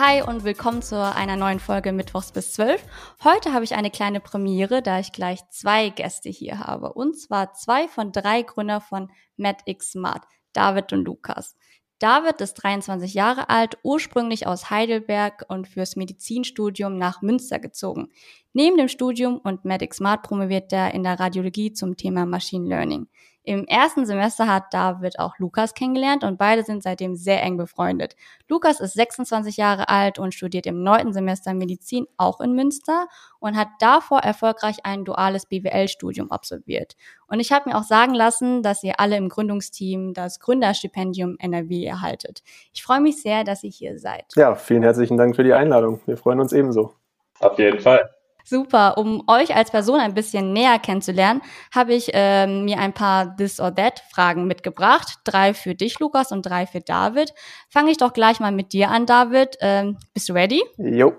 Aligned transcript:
Hi 0.00 0.22
und 0.22 0.44
willkommen 0.44 0.80
zu 0.80 0.96
einer 0.96 1.34
neuen 1.34 1.58
Folge 1.58 1.90
Mittwochs 1.90 2.30
bis 2.30 2.52
12. 2.52 2.84
Heute 3.24 3.52
habe 3.52 3.64
ich 3.64 3.74
eine 3.74 3.90
kleine 3.90 4.20
Premiere, 4.20 4.80
da 4.80 5.00
ich 5.00 5.10
gleich 5.10 5.40
zwei 5.50 5.88
Gäste 5.88 6.28
hier 6.28 6.60
habe. 6.60 6.92
Und 6.92 7.18
zwar 7.18 7.52
zwei 7.54 7.88
von 7.88 8.12
drei 8.12 8.42
Gründer 8.42 8.80
von 8.80 9.10
MedX 9.38 9.90
Smart, 9.90 10.22
David 10.52 10.92
und 10.92 11.04
Lukas. 11.04 11.56
David 11.98 12.40
ist 12.40 12.54
23 12.54 13.12
Jahre 13.12 13.48
alt, 13.48 13.76
ursprünglich 13.82 14.46
aus 14.46 14.70
Heidelberg 14.70 15.44
und 15.48 15.66
fürs 15.66 15.96
Medizinstudium 15.96 16.96
nach 16.96 17.20
Münster 17.20 17.58
gezogen. 17.58 18.12
Neben 18.52 18.76
dem 18.76 18.86
Studium 18.86 19.38
und 19.38 19.64
Medic 19.64 19.94
Smart 19.94 20.22
promoviert 20.22 20.72
er 20.72 20.94
in 20.94 21.02
der 21.02 21.18
Radiologie 21.18 21.72
zum 21.72 21.96
Thema 21.96 22.24
Machine 22.24 22.68
Learning. 22.68 23.08
Im 23.48 23.64
ersten 23.64 24.04
Semester 24.04 24.46
hat 24.46 24.74
David 24.74 25.18
auch 25.18 25.38
Lukas 25.38 25.72
kennengelernt 25.72 26.22
und 26.22 26.36
beide 26.36 26.64
sind 26.64 26.82
seitdem 26.82 27.16
sehr 27.16 27.42
eng 27.42 27.56
befreundet. 27.56 28.14
Lukas 28.46 28.78
ist 28.78 28.92
26 28.92 29.56
Jahre 29.56 29.88
alt 29.88 30.18
und 30.18 30.34
studiert 30.34 30.66
im 30.66 30.82
neunten 30.82 31.14
Semester 31.14 31.54
Medizin 31.54 32.06
auch 32.18 32.42
in 32.42 32.52
Münster 32.52 33.06
und 33.40 33.56
hat 33.56 33.68
davor 33.80 34.18
erfolgreich 34.18 34.80
ein 34.84 35.06
duales 35.06 35.46
BWL-Studium 35.46 36.30
absolviert. 36.30 36.94
Und 37.26 37.40
ich 37.40 37.50
habe 37.50 37.70
mir 37.70 37.78
auch 37.78 37.84
sagen 37.84 38.12
lassen, 38.12 38.62
dass 38.62 38.82
ihr 38.82 39.00
alle 39.00 39.16
im 39.16 39.30
Gründungsteam 39.30 40.12
das 40.12 40.40
Gründerstipendium 40.40 41.36
NRW 41.38 41.86
erhaltet. 41.86 42.42
Ich 42.74 42.82
freue 42.82 43.00
mich 43.00 43.22
sehr, 43.22 43.44
dass 43.44 43.64
ihr 43.64 43.70
hier 43.70 43.98
seid. 43.98 44.26
Ja, 44.36 44.56
vielen 44.56 44.82
herzlichen 44.82 45.16
Dank 45.16 45.36
für 45.36 45.44
die 45.44 45.54
Einladung. 45.54 46.02
Wir 46.04 46.18
freuen 46.18 46.40
uns 46.40 46.52
ebenso. 46.52 46.92
Auf 47.40 47.58
jeden 47.58 47.80
Fall. 47.80 48.10
Super. 48.48 48.96
Um 48.96 49.24
euch 49.26 49.54
als 49.54 49.70
Person 49.70 50.00
ein 50.00 50.14
bisschen 50.14 50.54
näher 50.54 50.78
kennenzulernen, 50.78 51.42
habe 51.74 51.92
ich 51.92 52.10
ähm, 52.14 52.64
mir 52.64 52.78
ein 52.78 52.94
paar 52.94 53.36
This 53.36 53.60
or 53.60 53.74
That 53.74 54.02
Fragen 54.10 54.46
mitgebracht. 54.46 55.18
Drei 55.24 55.52
für 55.52 55.74
dich, 55.74 55.98
Lukas, 55.98 56.32
und 56.32 56.46
drei 56.46 56.66
für 56.66 56.80
David. 56.80 57.34
Fange 57.68 57.90
ich 57.90 57.98
doch 57.98 58.14
gleich 58.14 58.40
mal 58.40 58.52
mit 58.52 58.72
dir 58.72 58.88
an, 58.88 59.04
David. 59.04 59.58
Ähm, 59.60 59.98
bist 60.14 60.30
du 60.30 60.32
ready? 60.32 60.62
Jo. 60.78 61.14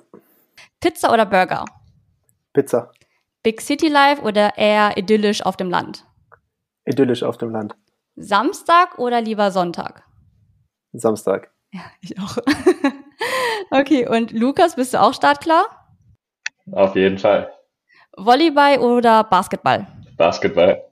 Pizza 0.79 1.13
oder 1.13 1.27
Burger? 1.27 1.65
Pizza. 2.51 2.91
Big 3.43 3.61
City 3.61 3.89
Life 3.89 4.23
oder 4.23 4.57
eher 4.57 4.97
idyllisch 4.97 5.45
auf 5.45 5.55
dem 5.55 5.69
Land? 5.69 6.05
Idyllisch 6.85 7.21
auf 7.21 7.37
dem 7.37 7.51
Land. 7.51 7.75
Samstag 8.15 8.97
oder 8.97 9.21
lieber 9.21 9.51
Sonntag? 9.51 10.03
Samstag. 10.93 11.51
Ja, 11.71 11.81
ich 12.01 12.19
auch. 12.19 12.37
okay, 13.69 14.07
und 14.07 14.31
Lukas, 14.31 14.77
bist 14.77 14.95
du 14.95 15.01
auch 15.01 15.13
startklar? 15.13 15.78
Auf 16.71 16.95
jeden 16.95 17.17
Fall. 17.17 17.51
Volleyball 18.17 18.79
oder 18.79 19.23
Basketball? 19.23 19.87
Basketball. 20.17 20.83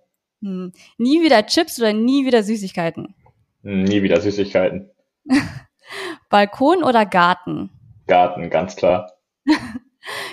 Hm. 0.42 0.72
Nie 0.98 1.22
wieder 1.22 1.46
Chips 1.46 1.80
oder 1.80 1.94
nie 1.94 2.26
wieder 2.26 2.44
Süßigkeiten? 2.44 3.16
Nie 3.64 4.04
wieder 4.04 4.22
Süßigkeiten. 4.22 4.90
Balkon 6.30 6.84
oder 6.84 7.06
Garten? 7.06 7.70
Garten, 8.08 8.50
ganz 8.50 8.76
klar. 8.76 9.12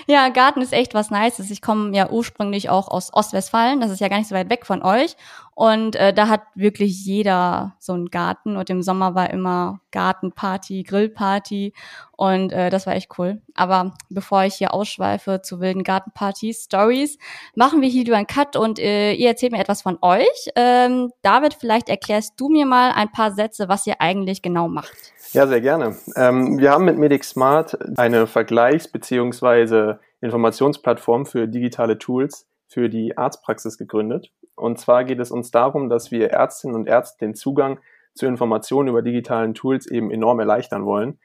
Ja, 0.07 0.29
Garten 0.29 0.61
ist 0.61 0.73
echt 0.73 0.93
was 0.93 1.11
Nices. 1.11 1.51
Ich 1.51 1.61
komme 1.61 1.95
ja 1.95 2.09
ursprünglich 2.09 2.69
auch 2.69 2.87
aus 2.87 3.13
Ostwestfalen. 3.13 3.81
Das 3.81 3.91
ist 3.91 3.99
ja 3.99 4.07
gar 4.07 4.17
nicht 4.17 4.29
so 4.29 4.35
weit 4.35 4.49
weg 4.49 4.65
von 4.65 4.81
euch. 4.81 5.17
Und 5.55 5.95
äh, 5.95 6.13
da 6.13 6.27
hat 6.27 6.41
wirklich 6.53 7.05
jeder 7.05 7.77
so 7.79 7.93
einen 7.93 8.07
Garten. 8.07 8.57
Und 8.57 8.69
im 8.69 8.81
Sommer 8.81 9.15
war 9.15 9.29
immer 9.29 9.79
Gartenparty, 9.91 10.83
Grillparty. 10.83 11.73
Und 12.11 12.51
äh, 12.51 12.69
das 12.69 12.85
war 12.85 12.93
echt 12.93 13.17
cool. 13.17 13.41
Aber 13.55 13.93
bevor 14.09 14.43
ich 14.43 14.55
hier 14.55 14.73
ausschweife 14.73 15.41
zu 15.41 15.61
wilden 15.61 15.83
Gartenpartys, 15.83 16.65
Stories, 16.65 17.17
machen 17.55 17.81
wir 17.81 17.87
hier 17.87 18.03
lieber 18.03 18.17
einen 18.17 18.27
Cut 18.27 18.57
und 18.57 18.79
äh, 18.79 19.13
ihr 19.13 19.29
erzählt 19.29 19.53
mir 19.53 19.59
etwas 19.59 19.81
von 19.81 19.97
euch. 20.01 20.49
Ähm, 20.57 21.11
David, 21.21 21.53
vielleicht 21.53 21.87
erklärst 21.87 22.33
du 22.37 22.49
mir 22.49 22.65
mal 22.65 22.91
ein 22.91 23.11
paar 23.13 23.31
Sätze, 23.31 23.69
was 23.69 23.87
ihr 23.87 24.01
eigentlich 24.01 24.41
genau 24.41 24.67
macht. 24.67 25.13
Ja, 25.31 25.47
sehr 25.47 25.61
gerne. 25.61 25.95
Ähm, 26.17 26.59
wir 26.59 26.71
haben 26.71 26.83
mit 26.83 26.97
Medic 26.97 27.23
Smart 27.23 27.77
eine 27.97 28.27
Vergleichs- 28.27 28.91
bzw. 28.91 29.95
Informationsplattform 30.19 31.25
für 31.25 31.47
digitale 31.47 31.97
Tools 31.97 32.45
für 32.67 32.89
die 32.89 33.17
Arztpraxis 33.17 33.77
gegründet. 33.77 34.31
Und 34.55 34.79
zwar 34.79 35.03
geht 35.03 35.19
es 35.19 35.31
uns 35.31 35.51
darum, 35.51 35.89
dass 35.89 36.11
wir 36.11 36.31
Ärztinnen 36.31 36.75
und 36.75 36.87
Ärzten 36.87 37.25
den 37.25 37.35
Zugang 37.35 37.79
zu 38.13 38.25
Informationen 38.25 38.89
über 38.89 39.01
digitalen 39.01 39.53
Tools 39.53 39.87
eben 39.87 40.11
enorm 40.11 40.39
erleichtern 40.39 40.85
wollen. 40.85 41.19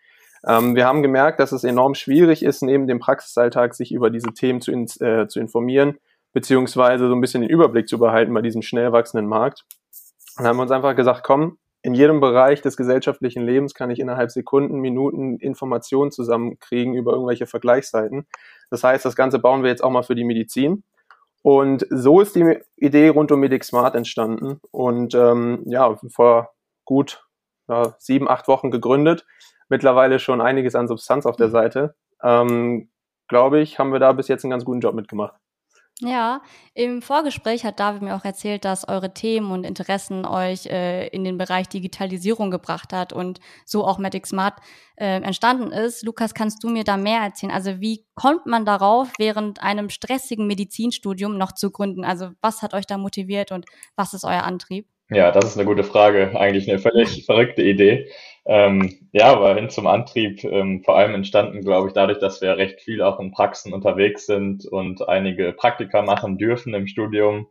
Ähm, 0.46 0.74
wir 0.74 0.86
haben 0.86 1.02
gemerkt, 1.02 1.38
dass 1.38 1.52
es 1.52 1.64
enorm 1.64 1.94
schwierig 1.94 2.42
ist, 2.42 2.62
neben 2.62 2.86
dem 2.86 2.98
Praxisalltag 2.98 3.74
sich 3.74 3.92
über 3.92 4.10
diese 4.10 4.32
Themen 4.32 4.60
zu, 4.60 4.72
in, 4.72 4.86
äh, 5.00 5.28
zu 5.28 5.38
informieren, 5.38 5.98
beziehungsweise 6.32 7.08
so 7.08 7.14
ein 7.14 7.20
bisschen 7.20 7.42
den 7.42 7.50
Überblick 7.50 7.88
zu 7.88 7.98
behalten 7.98 8.32
bei 8.34 8.42
diesem 8.42 8.62
schnell 8.62 8.92
wachsenden 8.92 9.28
Markt. 9.28 9.64
Dann 10.36 10.46
haben 10.46 10.56
wir 10.56 10.62
uns 10.62 10.70
einfach 10.70 10.96
gesagt, 10.96 11.22
komm, 11.22 11.58
in 11.82 11.94
jedem 11.94 12.20
Bereich 12.20 12.60
des 12.60 12.76
gesellschaftlichen 12.76 13.42
Lebens 13.42 13.74
kann 13.74 13.90
ich 13.90 14.00
innerhalb 14.00 14.30
Sekunden, 14.30 14.80
Minuten 14.80 15.38
Informationen 15.38 16.10
zusammenkriegen 16.10 16.94
über 16.94 17.12
irgendwelche 17.12 17.46
Vergleichsseiten. 17.46 18.26
Das 18.70 18.84
heißt, 18.84 19.04
das 19.04 19.16
Ganze 19.16 19.38
bauen 19.38 19.62
wir 19.62 19.70
jetzt 19.70 19.82
auch 19.82 19.90
mal 19.90 20.02
für 20.02 20.14
die 20.14 20.24
Medizin. 20.24 20.84
Und 21.42 21.86
so 21.90 22.20
ist 22.20 22.36
die 22.36 22.58
Idee 22.76 23.08
rund 23.08 23.32
um 23.32 23.40
Medic 23.40 23.64
Smart 23.64 23.94
entstanden 23.94 24.60
und 24.70 25.14
ähm, 25.14 25.62
ja, 25.66 25.96
vor 26.12 26.50
gut 26.84 27.24
ja, 27.68 27.94
sieben, 27.98 28.28
acht 28.28 28.46
Wochen 28.48 28.70
gegründet. 28.70 29.26
Mittlerweile 29.68 30.18
schon 30.18 30.40
einiges 30.40 30.74
an 30.74 30.88
Substanz 30.88 31.24
auf 31.24 31.36
der 31.36 31.48
Seite. 31.48 31.94
Ähm, 32.22 32.90
Glaube 33.30 33.60
ich, 33.60 33.78
haben 33.78 33.92
wir 33.92 34.00
da 34.00 34.10
bis 34.10 34.26
jetzt 34.26 34.44
einen 34.44 34.50
ganz 34.50 34.64
guten 34.64 34.80
Job 34.80 34.96
mitgemacht. 34.96 35.39
Ja, 36.02 36.40
im 36.72 37.02
Vorgespräch 37.02 37.64
hat 37.64 37.78
David 37.78 38.00
mir 38.00 38.16
auch 38.16 38.24
erzählt, 38.24 38.64
dass 38.64 38.88
eure 38.88 39.12
Themen 39.12 39.50
und 39.50 39.64
Interessen 39.64 40.24
euch 40.24 40.64
äh, 40.66 41.08
in 41.08 41.24
den 41.24 41.36
Bereich 41.36 41.68
Digitalisierung 41.68 42.50
gebracht 42.50 42.94
hat 42.94 43.12
und 43.12 43.38
so 43.66 43.84
auch 43.84 43.98
Matic 43.98 44.26
Smart 44.26 44.54
äh, 44.96 45.20
entstanden 45.20 45.72
ist. 45.72 46.02
Lukas, 46.02 46.32
kannst 46.32 46.64
du 46.64 46.68
mir 46.68 46.84
da 46.84 46.96
mehr 46.96 47.20
erzählen? 47.20 47.52
Also 47.52 47.80
wie 47.80 48.06
kommt 48.14 48.46
man 48.46 48.64
darauf, 48.64 49.12
während 49.18 49.62
einem 49.62 49.90
stressigen 49.90 50.46
Medizinstudium 50.46 51.36
noch 51.36 51.52
zu 51.52 51.70
gründen? 51.70 52.04
Also 52.04 52.30
was 52.40 52.62
hat 52.62 52.72
euch 52.72 52.86
da 52.86 52.96
motiviert 52.96 53.52
und 53.52 53.66
was 53.94 54.14
ist 54.14 54.24
euer 54.24 54.44
Antrieb? 54.44 54.86
Ja, 55.10 55.32
das 55.32 55.44
ist 55.46 55.58
eine 55.58 55.66
gute 55.66 55.84
Frage. 55.84 56.38
Eigentlich 56.38 56.70
eine 56.70 56.78
völlig 56.78 57.24
verrückte 57.26 57.62
Idee. 57.62 58.10
Ähm, 58.50 58.98
ja, 59.12 59.26
aber 59.26 59.54
hin 59.54 59.70
zum 59.70 59.86
Antrieb 59.86 60.42
ähm, 60.42 60.82
vor 60.82 60.96
allem 60.96 61.14
entstanden, 61.14 61.60
glaube 61.60 61.86
ich, 61.86 61.94
dadurch, 61.94 62.18
dass 62.18 62.40
wir 62.40 62.56
recht 62.56 62.80
viel 62.80 63.00
auch 63.00 63.20
in 63.20 63.30
Praxen 63.30 63.72
unterwegs 63.72 64.26
sind 64.26 64.66
und 64.66 65.08
einige 65.08 65.52
Praktika 65.52 66.02
machen 66.02 66.36
dürfen 66.36 66.74
im 66.74 66.88
Studium 66.88 67.46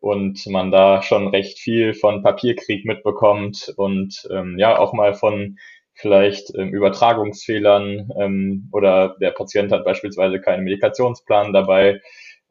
und 0.00 0.44
man 0.48 0.72
da 0.72 1.02
schon 1.02 1.28
recht 1.28 1.60
viel 1.60 1.94
von 1.94 2.24
Papierkrieg 2.24 2.84
mitbekommt 2.84 3.72
und 3.76 4.26
ähm, 4.32 4.58
ja 4.58 4.76
auch 4.76 4.92
mal 4.92 5.14
von 5.14 5.56
vielleicht 5.94 6.52
ähm, 6.56 6.70
Übertragungsfehlern 6.70 8.10
ähm, 8.18 8.68
oder 8.72 9.14
der 9.20 9.30
Patient 9.30 9.70
hat 9.70 9.84
beispielsweise 9.84 10.40
keinen 10.40 10.64
Medikationsplan 10.64 11.52
dabei. 11.52 12.00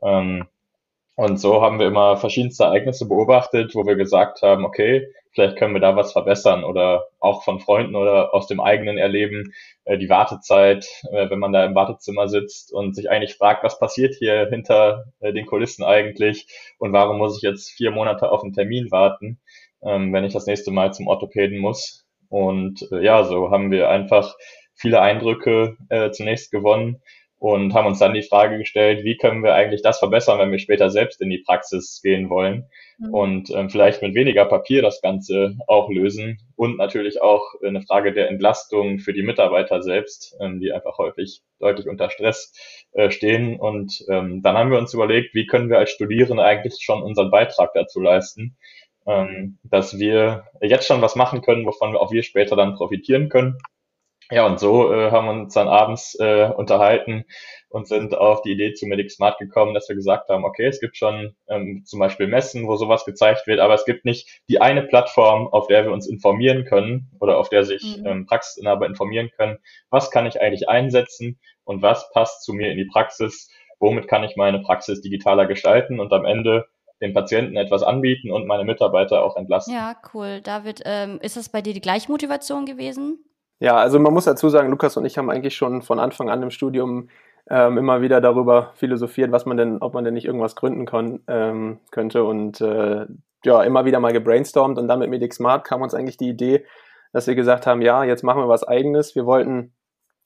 Ähm, 0.02 0.46
und 1.16 1.38
so 1.38 1.62
haben 1.62 1.80
wir 1.80 1.88
immer 1.88 2.16
verschiedenste 2.16 2.64
Ereignisse 2.64 3.06
beobachtet, 3.10 3.76
wo 3.76 3.86
wir 3.86 3.98
gesagt 3.98 4.42
haben, 4.42 4.64
okay, 4.64 5.06
vielleicht 5.32 5.58
können 5.58 5.74
wir 5.74 5.82
da 5.82 5.96
was 5.96 6.14
verbessern 6.14 6.64
oder 6.64 7.08
auch 7.20 7.44
von 7.44 7.60
Freunden 7.60 7.96
oder 7.96 8.34
aus 8.34 8.48
dem 8.48 8.60
eigenen 8.60 8.98
Erleben 8.98 9.54
äh, 9.86 9.98
die 9.98 10.10
Wartezeit, 10.10 10.86
äh, 11.12 11.30
wenn 11.30 11.40
man 11.40 11.54
da 11.54 11.66
im 11.66 11.76
Wartezimmer 11.76 12.28
sitzt 12.28 12.74
und 12.74 12.96
sich 12.96 13.10
eigentlich 13.10 13.36
fragt, 13.36 13.64
was 13.64 13.80
passiert 13.80 14.16
hier 14.16 14.48
hinter 14.50 15.06
äh, 15.20 15.34
den 15.34 15.46
Kulissen 15.46 15.84
eigentlich 15.84 16.48
und 16.78 16.94
warum 16.94 17.18
muss 17.18 17.38
ich 17.38 17.44
jetzt 17.44 17.72
vier 17.72 17.92
Monate 17.92 18.32
auf 18.32 18.44
einen 18.44 18.54
Termin 18.54 18.92
warten, 18.92 19.40
ähm, 19.84 20.14
wenn 20.14 20.24
ich 20.24 20.34
das 20.34 20.46
nächste 20.46 20.72
Mal 20.72 20.94
zum 20.94 21.08
Orthopäden 21.08 21.60
muss. 21.60 22.06
Und 22.30 22.88
äh, 22.92 23.04
ja, 23.04 23.24
so 23.24 23.52
haben 23.52 23.72
wir 23.72 23.90
einfach 23.90 24.36
viele 24.76 25.02
Eindrücke 25.02 25.78
äh, 25.90 26.12
zunächst 26.12 26.52
gewonnen 26.52 27.02
und 27.40 27.74
haben 27.74 27.88
uns 27.88 28.00
dann 28.00 28.14
die 28.14 28.22
Frage 28.22 28.58
gestellt, 28.58 29.06
wie 29.06 29.16
können 29.18 29.44
wir 29.44 29.56
eigentlich 29.56 29.82
das 29.82 30.00
verbessern, 30.00 30.40
wenn 30.40 30.52
wir 30.52 30.60
später 30.60 30.90
selbst 30.90 31.22
in 31.22 31.30
die 31.30 31.38
Praxis 31.38 32.02
gehen 32.04 32.30
wollen 32.30 32.66
mhm. 32.98 33.14
und 33.14 33.50
ähm, 33.52 33.70
vielleicht 33.70 34.02
mit 34.02 34.14
weniger 34.14 34.46
Papier 34.46 34.82
das 34.82 35.02
Ganze 35.02 35.56
auch 35.66 35.90
lösen 35.90 36.40
und 36.58 36.78
natürlich 36.78 37.22
auch 37.22 37.42
eine 37.66 37.82
Frage 37.82 38.12
der 38.12 38.30
Entlastung 38.30 39.00
für 39.00 39.14
die 39.14 39.24
Mitarbeiter 39.24 39.82
selbst, 39.82 40.36
ähm, 40.42 40.60
die 40.60 40.74
einfach 40.74 40.98
häufig 40.98 41.42
deutlich 41.60 41.88
unter 41.88 42.10
Stress 42.10 42.54
äh, 42.92 43.10
stehen. 43.10 43.58
Und 43.58 44.04
ähm, 44.10 44.42
dann 44.42 44.58
haben 44.58 44.72
wir 44.72 44.78
uns 44.78 44.94
überlegt, 44.94 45.34
wie 45.34 45.46
können 45.46 45.70
wir 45.70 45.78
als 45.78 45.92
Studierende 45.92 46.44
eigentlich 46.44 46.76
schon 46.82 47.02
unseren 47.02 47.32
Beitrag 47.32 47.72
dazu 47.74 48.02
leisten, 48.02 48.58
ähm, 49.08 49.60
dass 49.64 49.98
wir 49.98 50.44
jetzt 50.62 50.86
schon 50.86 51.02
was 51.02 51.16
machen 51.16 51.42
können, 51.42 51.66
wovon 51.66 51.94
wir 51.94 52.02
auch 52.02 52.12
wir 52.12 52.24
später 52.24 52.58
dann 52.58 52.76
profitieren 52.76 53.30
können. 53.30 53.58
Ja, 54.32 54.46
und 54.46 54.60
so 54.60 54.94
äh, 54.94 55.10
haben 55.10 55.26
wir 55.26 55.32
uns 55.32 55.56
dann 55.56 55.68
abends 55.68 56.16
äh, 56.20 56.52
unterhalten 56.56 57.26
und 57.70 57.88
sind 57.88 58.16
auf 58.16 58.44
die 58.44 58.52
Idee 58.52 58.74
zu 58.74 58.86
Medic 58.86 59.12
Smart 59.12 59.40
gekommen, 59.40 59.74
dass 59.74 59.90
wir 59.90 59.96
gesagt 59.96 60.30
haben, 60.30 60.44
okay, 60.44 60.68
es 60.68 60.80
gibt 60.80 60.98
schon 60.98 61.36
ähm, 61.48 61.84
zum 61.86 62.00
Beispiel 62.00 62.28
Messen, 62.28 62.68
wo 62.68 62.76
sowas 62.76 63.06
gezeigt 63.06 63.48
wird, 63.48 63.60
aber 63.60 63.74
es 63.74 63.86
gibt 63.86 64.06
nicht 64.06 64.42
die 64.48 64.62
eine 64.62 64.84
Plattform, 64.84 65.48
auf 65.48 65.66
der 65.66 65.86
wir 65.86 65.92
uns 65.92 66.08
informieren 66.08 66.66
können 66.66 67.10
oder 67.20 67.38
auf 67.38 67.50
der 67.50 67.64
sich 67.64 67.98
mhm. 67.98 68.06
ähm, 68.06 68.26
Praxisinhaber 68.28 68.86
informieren 68.86 69.32
können, 69.36 69.58
was 69.90 70.12
kann 70.12 70.28
ich 70.28 70.40
eigentlich 70.40 70.70
einsetzen 70.70 71.40
und 71.64 71.82
was 71.82 72.12
passt 72.12 72.44
zu 72.44 72.54
mir 72.54 72.72
in 72.72 72.78
die 72.78 72.86
Praxis, 72.86 73.50
womit 73.80 74.08
kann 74.08 74.24
ich 74.24 74.36
meine 74.36 74.60
Praxis 74.60 75.02
digitaler 75.02 75.48
gestalten 75.48 76.00
und 76.00 76.14
am 76.14 76.26
Ende 76.26 76.68
den 77.02 77.14
Patienten 77.14 77.56
etwas 77.56 77.82
anbieten 77.82 78.32
und 78.32 78.46
meine 78.46 78.66
Mitarbeiter 78.66 79.24
auch 79.24 79.38
entlasten. 79.38 79.74
Ja, 79.74 79.96
cool. 80.14 80.42
David, 80.42 80.82
ähm, 80.86 81.18
ist 81.22 81.38
das 81.38 81.50
bei 81.50 81.62
dir 81.62 81.74
die 81.74 81.82
gleiche 81.82 82.12
Motivation 82.12 82.66
gewesen? 82.66 83.24
Ja, 83.60 83.76
also 83.76 84.00
man 84.00 84.14
muss 84.14 84.26
dazu 84.26 84.48
sagen, 84.50 84.70
Lukas 84.70 84.96
und 84.96 85.06
ich 85.06 85.18
haben 85.18 85.30
eigentlich 85.30 85.56
schon 85.56 85.82
von 85.82 86.00
Anfang 86.00 86.30
an 86.30 86.42
im 86.42 86.50
Studium 86.50 87.10
ähm, 87.50 87.78
immer 87.78 88.02
wieder 88.02 88.22
darüber 88.22 88.72
philosophiert, 88.76 89.32
was 89.32 89.46
man 89.46 89.58
denn, 89.58 89.80
ob 89.82 89.94
man 89.94 90.06
denn 90.06 90.14
nicht 90.14 90.26
irgendwas 90.26 90.56
gründen 90.56 90.86
kann, 90.86 91.20
ähm, 91.28 91.80
könnte 91.92 92.24
und 92.24 92.62
äh, 92.62 93.06
ja, 93.44 93.64
immer 93.64 93.86
wieder 93.86 94.00
mal 94.00 94.14
gebrainstormt 94.14 94.78
und 94.78 94.88
dann 94.88 95.00
mit 95.00 95.10
Medic 95.10 95.34
Smart 95.34 95.66
kam 95.66 95.82
uns 95.82 95.94
eigentlich 95.94 96.18
die 96.18 96.30
Idee, 96.30 96.66
dass 97.12 97.28
wir 97.28 97.36
gesagt 97.36 97.68
haben, 97.68 97.82
ja, 97.82 98.04
jetzt 98.04 98.24
machen 98.24 98.42
wir 98.42 98.48
was 98.48 98.68
eigenes. 98.68 99.16
Wir 99.16 99.26
wollten, 99.26 99.74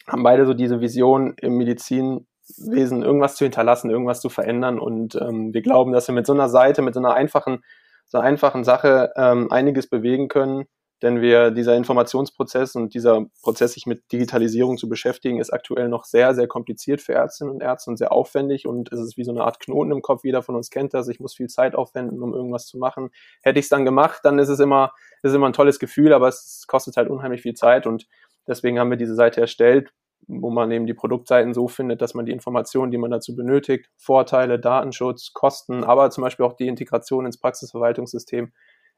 haben 0.07 0.23
beide 0.23 0.45
so 0.45 0.53
diese 0.53 0.81
Vision 0.81 1.35
im 1.37 1.57
Medizinwesen 1.57 3.03
irgendwas 3.03 3.35
zu 3.35 3.45
hinterlassen, 3.45 3.89
irgendwas 3.89 4.21
zu 4.21 4.29
verändern 4.29 4.79
und 4.79 5.15
ähm, 5.15 5.53
wir 5.53 5.61
glauben, 5.61 5.91
dass 5.91 6.07
wir 6.07 6.15
mit 6.15 6.27
so 6.27 6.33
einer 6.33 6.49
Seite, 6.49 6.81
mit 6.81 6.93
so 6.93 6.99
einer 6.99 7.13
einfachen, 7.13 7.63
so 8.05 8.17
einer 8.19 8.27
einfachen 8.27 8.63
Sache 8.63 9.11
ähm, 9.15 9.51
einiges 9.51 9.89
bewegen 9.89 10.27
können, 10.27 10.65
denn 11.03 11.21
wir, 11.21 11.51
dieser 11.51 11.75
Informationsprozess 11.75 12.75
und 12.75 12.93
dieser 12.93 13.25
Prozess, 13.41 13.73
sich 13.73 13.85
mit 13.85 14.09
Digitalisierung 14.13 14.77
zu 14.77 14.87
beschäftigen, 14.87 15.41
ist 15.41 15.51
aktuell 15.51 15.89
noch 15.89 16.05
sehr, 16.05 16.33
sehr 16.33 16.47
kompliziert 16.47 17.01
für 17.01 17.11
Ärztinnen 17.11 17.53
und 17.53 17.61
Ärzte 17.61 17.89
und 17.89 17.97
sehr 17.97 18.13
aufwendig 18.13 18.65
und 18.65 18.89
es 18.93 19.01
ist 19.01 19.17
wie 19.17 19.25
so 19.25 19.31
eine 19.31 19.43
Art 19.43 19.59
Knoten 19.59 19.91
im 19.91 20.01
Kopf. 20.01 20.23
Jeder 20.23 20.41
von 20.41 20.55
uns 20.55 20.69
kennt 20.69 20.93
das. 20.93 21.09
Ich 21.09 21.19
muss 21.19 21.35
viel 21.35 21.47
Zeit 21.47 21.75
aufwenden, 21.75 22.23
um 22.23 22.33
irgendwas 22.33 22.67
zu 22.67 22.77
machen. 22.77 23.09
Hätte 23.41 23.59
ich 23.59 23.65
es 23.65 23.69
dann 23.69 23.83
gemacht, 23.83 24.21
dann 24.23 24.39
ist 24.39 24.47
es 24.47 24.61
immer, 24.61 24.93
ist 25.23 25.35
immer 25.35 25.47
ein 25.47 25.53
tolles 25.53 25.77
Gefühl, 25.77 26.13
aber 26.13 26.29
es 26.29 26.63
kostet 26.67 26.95
halt 26.95 27.09
unheimlich 27.09 27.41
viel 27.41 27.53
Zeit 27.53 27.85
und 27.85 28.07
deswegen 28.47 28.79
haben 28.79 28.89
wir 28.89 28.97
diese 28.97 29.15
Seite 29.15 29.41
erstellt, 29.41 29.91
wo 30.27 30.51
man 30.51 30.71
eben 30.71 30.87
die 30.87 30.93
Produktseiten 30.93 31.53
so 31.53 31.67
findet, 31.67 32.01
dass 32.01 32.13
man 32.13 32.25
die 32.25 32.31
Informationen, 32.31 32.91
die 32.91 32.97
man 32.97 33.11
dazu 33.11 33.35
benötigt, 33.35 33.89
Vorteile, 33.97 34.57
Datenschutz, 34.57 35.33
Kosten, 35.33 35.83
aber 35.83 36.11
zum 36.11 36.23
Beispiel 36.23 36.45
auch 36.45 36.53
die 36.53 36.69
Integration 36.69 37.25
ins 37.25 37.37
Praxisverwaltungssystem 37.37 38.53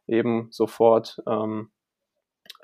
eben 0.07 0.49
sofort 0.51 1.19
ähm, 1.27 1.71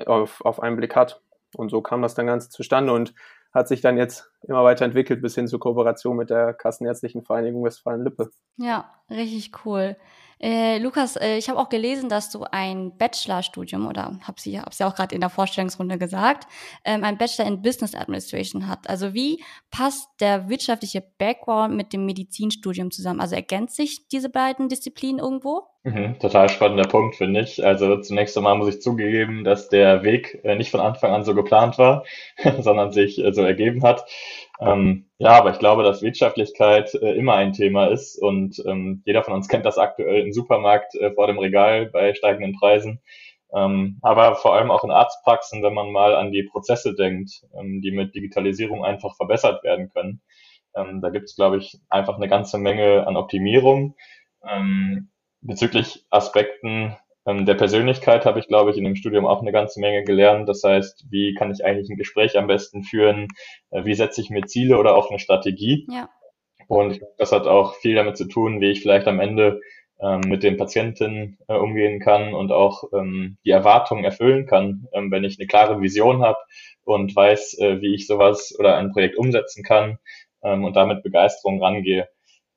auf, 0.06 0.42
auf 0.46 0.62
einen 0.62 0.78
Blick 0.78 0.96
hat. 0.96 1.22
Und 1.56 1.70
so 1.70 1.82
kam 1.82 2.02
das 2.02 2.16
dann 2.16 2.28
ganz 2.28 2.50
zustande 2.50 2.94
und 2.94 3.14
hat 3.54 3.68
sich 3.68 3.82
dann 3.82 3.98
jetzt 3.98 4.32
immer 4.44 4.64
weiter 4.64 4.86
entwickelt 4.86 5.22
bis 5.22 5.36
hin 5.36 5.48
zur 5.48 5.60
Kooperation 5.60 6.16
mit 6.16 6.30
der 6.30 6.54
Kassenärztlichen 6.54 7.24
Vereinigung 7.24 7.64
Westfalen-Lippe. 7.64 8.32
Ja, 8.58 8.94
richtig 9.10 9.52
cool. 9.66 9.98
Äh, 10.42 10.80
Lukas, 10.80 11.18
äh, 11.18 11.38
ich 11.38 11.50
habe 11.50 11.60
auch 11.60 11.70
gelesen, 11.70 12.10
dass 12.10 12.32
du 12.32 12.46
ein 12.52 12.98
Bachelorstudium 12.98 13.88
oder 13.88 14.18
habe 14.24 14.42
sie, 14.42 14.60
hab's 14.60 14.80
ja 14.80 14.88
auch 14.88 14.96
gerade 14.96 15.14
in 15.14 15.22
der 15.22 15.30
Vorstellungsrunde 15.30 16.00
gesagt, 16.00 16.48
ähm, 16.84 17.04
ein 17.04 17.20
Bachelor 17.20 17.46
in 17.46 17.62
Business 17.62 17.94
Administration 17.94 18.68
hat. 18.68 18.90
Also 18.90 19.14
wie 19.14 19.44
passt 19.70 20.10
der 20.20 20.50
wirtschaftliche 20.50 21.04
Background 21.20 21.76
mit 21.76 21.94
dem 21.94 22.08
Medizinstudium 22.08 22.90
zusammen? 22.90 23.22
Also 23.22 23.36
ergänzt 23.36 23.76
sich 23.76 24.08
diese 24.08 24.30
beiden 24.30 24.68
Disziplinen 24.68 25.20
irgendwo? 25.20 25.68
Mhm, 25.84 26.20
total 26.20 26.50
spannender 26.50 26.88
Punkt, 26.88 27.16
finde 27.16 27.42
ich. 27.42 27.64
Also 27.64 27.98
zunächst 28.02 28.38
einmal 28.38 28.56
muss 28.56 28.76
ich 28.76 28.82
zugeben, 28.82 29.44
dass 29.44 29.70
der 29.70 30.04
Weg 30.04 30.40
äh, 30.44 30.56
nicht 30.56 30.70
von 30.70 30.80
Anfang 30.80 31.12
an 31.12 31.24
so 31.24 31.36
geplant 31.36 31.78
war, 31.78 32.04
sondern 32.62 32.92
sich 32.92 33.24
äh, 33.24 33.34
so 33.34 33.42
ergeben 33.42 33.84
hat. 33.84 34.06
Ähm, 34.62 35.10
ja, 35.18 35.32
aber 35.32 35.52
ich 35.52 35.60
glaube, 35.60 35.84
dass 35.84 36.04
Wirtschaftlichkeit 36.04 36.94
äh, 36.94 37.14
immer 37.14 37.34
ein 37.34 37.52
Thema 37.52 37.88
ist 37.88 38.18
und 38.22 38.62
ähm, 38.68 39.02
jeder 39.06 39.24
von 39.24 39.34
uns 39.34 39.48
kennt 39.50 39.66
das 39.66 39.78
aktuell 39.78 40.22
im 40.22 40.34
Supermarkt 40.34 40.96
äh, 40.96 41.12
vor 41.14 41.28
dem 41.28 41.40
Regal 41.40 41.88
bei 41.88 42.14
steigenden 42.14 42.54
Preisen. 42.54 43.02
Ähm, 43.54 43.98
aber 44.02 44.36
vor 44.36 44.56
allem 44.56 44.72
auch 44.72 44.84
in 44.84 44.92
Arztpraxen, 44.92 45.62
wenn 45.64 45.74
man 45.74 45.92
mal 45.92 46.16
an 46.16 46.32
die 46.32 46.44
Prozesse 46.44 46.96
denkt, 46.96 47.44
ähm, 47.60 47.82
die 47.82 47.92
mit 47.92 48.16
Digitalisierung 48.16 48.86
einfach 48.86 49.16
verbessert 49.16 49.64
werden 49.64 49.90
können. 49.90 50.22
Ähm, 50.76 51.02
da 51.02 51.10
gibt 51.10 51.26
es, 51.26 51.36
glaube 51.36 51.58
ich, 51.58 51.80
einfach 51.90 52.16
eine 52.16 52.30
ganze 52.30 52.58
Menge 52.58 53.06
an 53.08 53.18
Optimierung. 53.18 53.96
Ähm, 54.48 55.10
bezüglich 55.42 56.06
Aspekten 56.12 56.96
der 57.26 57.54
Persönlichkeit 57.54 58.26
habe 58.26 58.40
ich, 58.40 58.48
glaube 58.48 58.72
ich, 58.72 58.78
in 58.78 58.84
dem 58.84 58.96
Studium 58.96 59.28
auch 59.28 59.42
eine 59.42 59.52
ganze 59.52 59.80
Menge 59.80 60.04
gelernt. 60.04 60.50
Das 60.50 60.64
heißt, 60.64 61.06
wie 61.12 61.36
kann 61.36 61.52
ich 61.52 61.64
eigentlich 61.64 61.90
ein 61.90 61.98
Gespräch 61.98 62.38
am 62.38 62.48
besten 62.48 62.84
führen? 62.84 63.28
Äh, 63.70 63.86
wie 63.86 63.94
setze 63.94 64.22
ich 64.22 64.30
mir 64.30 64.46
Ziele 64.46 64.78
oder 64.78 64.96
auch 64.96 65.10
eine 65.10 65.20
Strategie? 65.20 65.88
Ja. 65.90 66.10
Und 66.68 67.02
das 67.18 67.32
hat 67.32 67.48
auch 67.48 67.76
viel 67.76 67.96
damit 67.96 68.18
zu 68.18 68.26
tun, 68.26 68.62
wie 68.62 68.72
ich 68.72 68.82
vielleicht 68.82 69.08
am 69.08 69.20
Ende 69.20 69.60
ähm, 70.02 70.22
mit 70.26 70.42
den 70.42 70.58
Patienten 70.58 71.38
äh, 71.48 71.54
umgehen 71.54 72.00
kann 72.00 72.34
und 72.34 72.52
auch 72.52 72.86
ähm, 72.94 73.38
die 73.46 73.52
Erwartungen 73.52 74.04
erfüllen 74.04 74.48
kann, 74.48 74.88
ähm, 74.94 75.12
wenn 75.12 75.24
ich 75.24 75.38
eine 75.38 75.48
klare 75.48 75.80
Vision 75.82 76.24
habe 76.24 76.40
und 76.84 77.16
weiß, 77.16 77.60
äh, 77.60 77.82
wie 77.82 77.94
ich 77.94 78.08
sowas 78.08 78.56
oder 78.58 78.78
ein 78.78 78.92
Projekt 78.92 79.18
umsetzen 79.18 79.64
kann 79.64 80.00
ähm, 80.44 80.64
und 80.64 80.76
damit 80.76 81.04
Begeisterung 81.04 81.62
rangehe. 81.62 82.08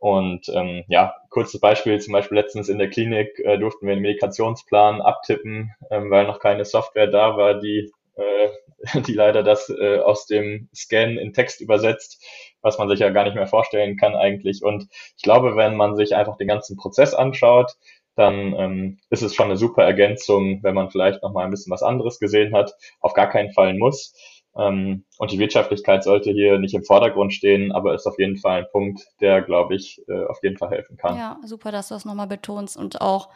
Und 0.04 0.50
ähm, 0.50 0.84
ja, 0.88 1.14
kurzes 1.30 1.62
Beispiel, 1.62 1.98
zum 1.98 2.12
Beispiel 2.12 2.36
letztens 2.36 2.68
in 2.68 2.76
der 2.76 2.90
Klinik 2.90 3.38
äh, 3.38 3.56
durften 3.56 3.86
wir 3.86 3.94
einen 3.94 4.02
Medikationsplan 4.02 5.00
abtippen, 5.00 5.72
ähm, 5.90 6.10
weil 6.10 6.26
noch 6.26 6.40
keine 6.40 6.66
Software 6.66 7.06
da 7.06 7.38
war, 7.38 7.58
die, 7.58 7.90
äh, 8.16 8.48
die 9.00 9.14
leider 9.14 9.42
das 9.42 9.70
äh, 9.70 10.00
aus 10.00 10.26
dem 10.26 10.68
Scan 10.74 11.16
in 11.16 11.32
Text 11.32 11.62
übersetzt, 11.62 12.22
was 12.60 12.76
man 12.76 12.90
sich 12.90 12.98
ja 13.00 13.08
gar 13.08 13.24
nicht 13.24 13.34
mehr 13.34 13.46
vorstellen 13.46 13.96
kann 13.96 14.14
eigentlich. 14.14 14.62
Und 14.62 14.88
ich 15.16 15.22
glaube, 15.22 15.56
wenn 15.56 15.74
man 15.74 15.96
sich 15.96 16.14
einfach 16.14 16.36
den 16.36 16.48
ganzen 16.48 16.76
Prozess 16.76 17.14
anschaut, 17.14 17.72
dann 18.14 18.54
ähm, 18.58 18.98
ist 19.08 19.22
es 19.22 19.34
schon 19.34 19.46
eine 19.46 19.56
super 19.56 19.84
Ergänzung, 19.84 20.62
wenn 20.62 20.74
man 20.74 20.90
vielleicht 20.90 21.22
noch 21.22 21.32
mal 21.32 21.46
ein 21.46 21.50
bisschen 21.50 21.72
was 21.72 21.82
anderes 21.82 22.18
gesehen 22.18 22.54
hat. 22.54 22.74
Auf 23.00 23.14
gar 23.14 23.30
keinen 23.30 23.52
Fall 23.52 23.72
muss. 23.72 24.14
Ähm, 24.56 25.04
und 25.18 25.32
die 25.32 25.38
Wirtschaftlichkeit 25.38 26.04
sollte 26.04 26.30
hier 26.30 26.58
nicht 26.58 26.74
im 26.74 26.84
Vordergrund 26.84 27.32
stehen, 27.32 27.72
aber 27.72 27.94
ist 27.94 28.06
auf 28.06 28.18
jeden 28.18 28.36
Fall 28.36 28.60
ein 28.60 28.70
Punkt, 28.70 29.02
der, 29.20 29.42
glaube 29.42 29.74
ich, 29.74 30.02
äh, 30.08 30.24
auf 30.26 30.42
jeden 30.42 30.56
Fall 30.56 30.70
helfen 30.70 30.96
kann. 30.96 31.16
Ja, 31.16 31.38
super, 31.44 31.72
dass 31.72 31.88
du 31.88 31.94
das 31.94 32.04
nochmal 32.04 32.28
betonst 32.28 32.76
und 32.76 33.00
auch 33.00 33.30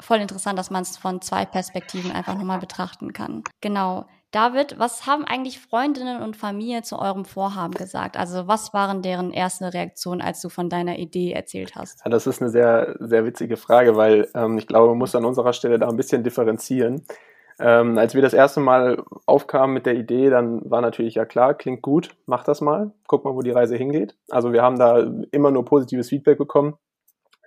voll 0.00 0.18
interessant, 0.18 0.58
dass 0.58 0.70
man 0.70 0.82
es 0.82 0.96
von 0.96 1.20
zwei 1.20 1.44
Perspektiven 1.44 2.10
einfach 2.10 2.34
nochmal 2.36 2.58
betrachten 2.58 3.12
kann. 3.12 3.42
Genau. 3.60 4.06
David, 4.32 4.78
was 4.78 5.06
haben 5.06 5.26
eigentlich 5.26 5.60
Freundinnen 5.60 6.22
und 6.22 6.38
Familie 6.38 6.82
zu 6.82 6.98
eurem 6.98 7.26
Vorhaben 7.26 7.74
gesagt? 7.74 8.16
Also 8.16 8.48
was 8.48 8.72
waren 8.72 9.02
deren 9.02 9.30
erste 9.30 9.74
Reaktionen, 9.74 10.22
als 10.22 10.40
du 10.40 10.48
von 10.48 10.70
deiner 10.70 10.98
Idee 10.98 11.32
erzählt 11.32 11.76
hast? 11.76 12.00
Ja, 12.02 12.10
das 12.10 12.26
ist 12.26 12.40
eine 12.40 12.50
sehr, 12.50 12.96
sehr 12.98 13.26
witzige 13.26 13.58
Frage, 13.58 13.94
weil 13.94 14.28
ähm, 14.34 14.56
ich 14.56 14.66
glaube, 14.66 14.88
man 14.88 14.98
muss 14.98 15.14
an 15.14 15.26
unserer 15.26 15.52
Stelle 15.52 15.78
da 15.78 15.88
ein 15.88 15.96
bisschen 15.96 16.24
differenzieren. 16.24 17.04
Ähm, 17.60 17.98
als 17.98 18.14
wir 18.14 18.22
das 18.22 18.32
erste 18.32 18.60
Mal 18.60 19.02
aufkamen 19.26 19.74
mit 19.74 19.86
der 19.86 19.94
Idee, 19.94 20.30
dann 20.30 20.68
war 20.70 20.80
natürlich 20.80 21.14
ja 21.14 21.24
klar, 21.24 21.54
klingt 21.54 21.82
gut, 21.82 22.16
mach 22.26 22.44
das 22.44 22.60
mal, 22.60 22.92
guck 23.06 23.24
mal, 23.24 23.34
wo 23.34 23.42
die 23.42 23.50
Reise 23.50 23.76
hingeht. 23.76 24.16
Also 24.30 24.52
wir 24.52 24.62
haben 24.62 24.78
da 24.78 25.06
immer 25.30 25.50
nur 25.50 25.64
positives 25.64 26.08
Feedback 26.08 26.38
bekommen, 26.38 26.74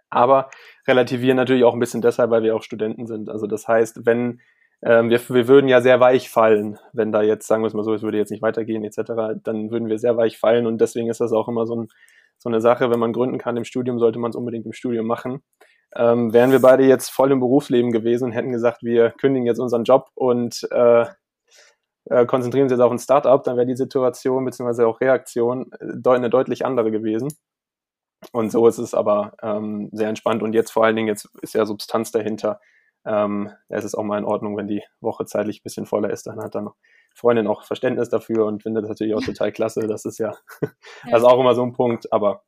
aber 0.10 0.50
relativieren 0.88 1.38
natürlich 1.38 1.64
auch 1.64 1.74
ein 1.74 1.80
bisschen 1.80 2.02
deshalb, 2.02 2.32
weil 2.32 2.44
wir 2.44 2.56
auch 2.56 2.64
Studenten 2.64 3.08
sind. 3.08 3.30
Also 3.30 3.48
das 3.48 3.68
heißt, 3.68 4.06
wenn 4.06 4.40
ähm, 4.84 5.10
wir, 5.10 5.20
wir 5.30 5.48
würden 5.48 5.68
ja 5.68 5.82
sehr 5.82 6.00
weich 6.00 6.30
fallen, 6.30 6.78
wenn 6.94 7.12
da 7.12 7.22
jetzt, 7.22 7.48
sagen 7.48 7.64
wir 7.64 7.68
es 7.68 7.74
mal 7.74 7.84
so, 7.84 7.94
es 7.94 8.04
würde 8.04 8.18
jetzt 8.18 8.32
nicht 8.32 8.44
weitergehen 8.44 8.84
etc., 8.84 9.40
dann 9.44 9.72
würden 9.72 9.88
wir 9.88 9.98
sehr 9.98 10.18
weich 10.18 10.38
fallen 10.38 10.68
und 10.68 10.80
deswegen 10.80 11.10
ist 11.10 11.22
das 11.22 11.32
auch 11.32 11.48
immer 11.48 11.66
so, 11.66 11.76
ein, 11.76 11.88
so 12.38 12.50
eine 12.50 12.62
Sache, 12.62 12.92
wenn 12.92 13.00
man 13.00 13.14
gründen 13.14 13.38
kann 13.38 13.58
im 13.58 13.64
Studium, 13.64 14.00
sollte 14.00 14.20
man 14.20 14.30
es 14.30 14.36
unbedingt 14.36 14.66
im 14.66 14.74
Studium 14.74 15.08
machen. 15.08 15.42
Ähm, 15.98 16.34
wären 16.34 16.52
wir 16.52 16.62
beide 16.62 16.84
jetzt 16.84 17.10
voll 17.10 17.32
im 17.32 17.40
Berufsleben 17.40 17.92
gewesen 17.92 18.26
und 18.26 18.32
hätten 18.34 18.52
gesagt, 18.52 18.84
wir 18.84 19.12
kündigen 19.12 19.48
jetzt 19.48 19.60
unseren 19.60 19.86
Job 19.86 20.10
und 20.16 20.68
äh, 20.72 21.06
äh, 22.06 22.26
konzentrieren 22.26 22.64
uns 22.64 22.72
jetzt 22.72 22.82
auf 22.82 22.92
ein 22.92 23.00
Startup, 23.00 23.44
dann 23.44 23.58
wäre 23.58 23.66
die 23.66 23.76
Situation 23.76 24.46
bzw. 24.46 24.84
auch 24.84 25.02
Reaktion 25.02 25.72
äh, 25.80 26.10
eine 26.10 26.30
deutlich 26.30 26.66
andere 26.66 26.92
gewesen. 26.92 27.30
Und 28.32 28.52
so 28.52 28.68
ist 28.68 28.78
es 28.78 28.94
aber 28.94 29.34
ähm, 29.42 29.90
sehr 29.92 30.10
entspannt 30.10 30.42
und 30.44 30.54
jetzt 30.54 30.72
vor 30.72 30.86
allen 30.86 30.96
Dingen, 30.96 31.08
jetzt 31.08 31.30
ist 31.42 31.54
ja 31.54 31.66
Substanz 31.66 32.12
dahinter. 32.12 32.60
Ähm, 33.06 33.52
es 33.70 33.86
ist 33.86 33.96
auch 33.96 34.04
mal 34.04 34.18
in 34.18 34.26
Ordnung, 34.26 34.58
wenn 34.58 34.68
die 34.68 34.84
Woche 35.00 35.26
zeitlich 35.26 35.60
ein 35.60 35.64
bisschen 35.64 35.86
voller 35.86 36.10
ist, 36.10 36.26
dann 36.26 36.42
hat 36.42 36.56
dann 36.56 36.70
Freundin 37.14 37.48
auch 37.48 37.64
Verständnis 37.64 38.10
dafür 38.10 38.46
und 38.46 38.64
findet 38.64 38.84
das 38.84 38.90
natürlich 38.90 39.16
auch 39.16 39.24
total 39.24 39.52
klasse. 39.52 39.88
Das 39.88 40.06
ist 40.06 40.18
ja, 40.18 40.36
ja. 41.08 41.18
ist 41.18 41.24
auch 41.24 41.40
immer 41.40 41.56
so 41.56 41.64
ein 41.64 41.74
Punkt, 41.74 42.12
aber 42.12 42.44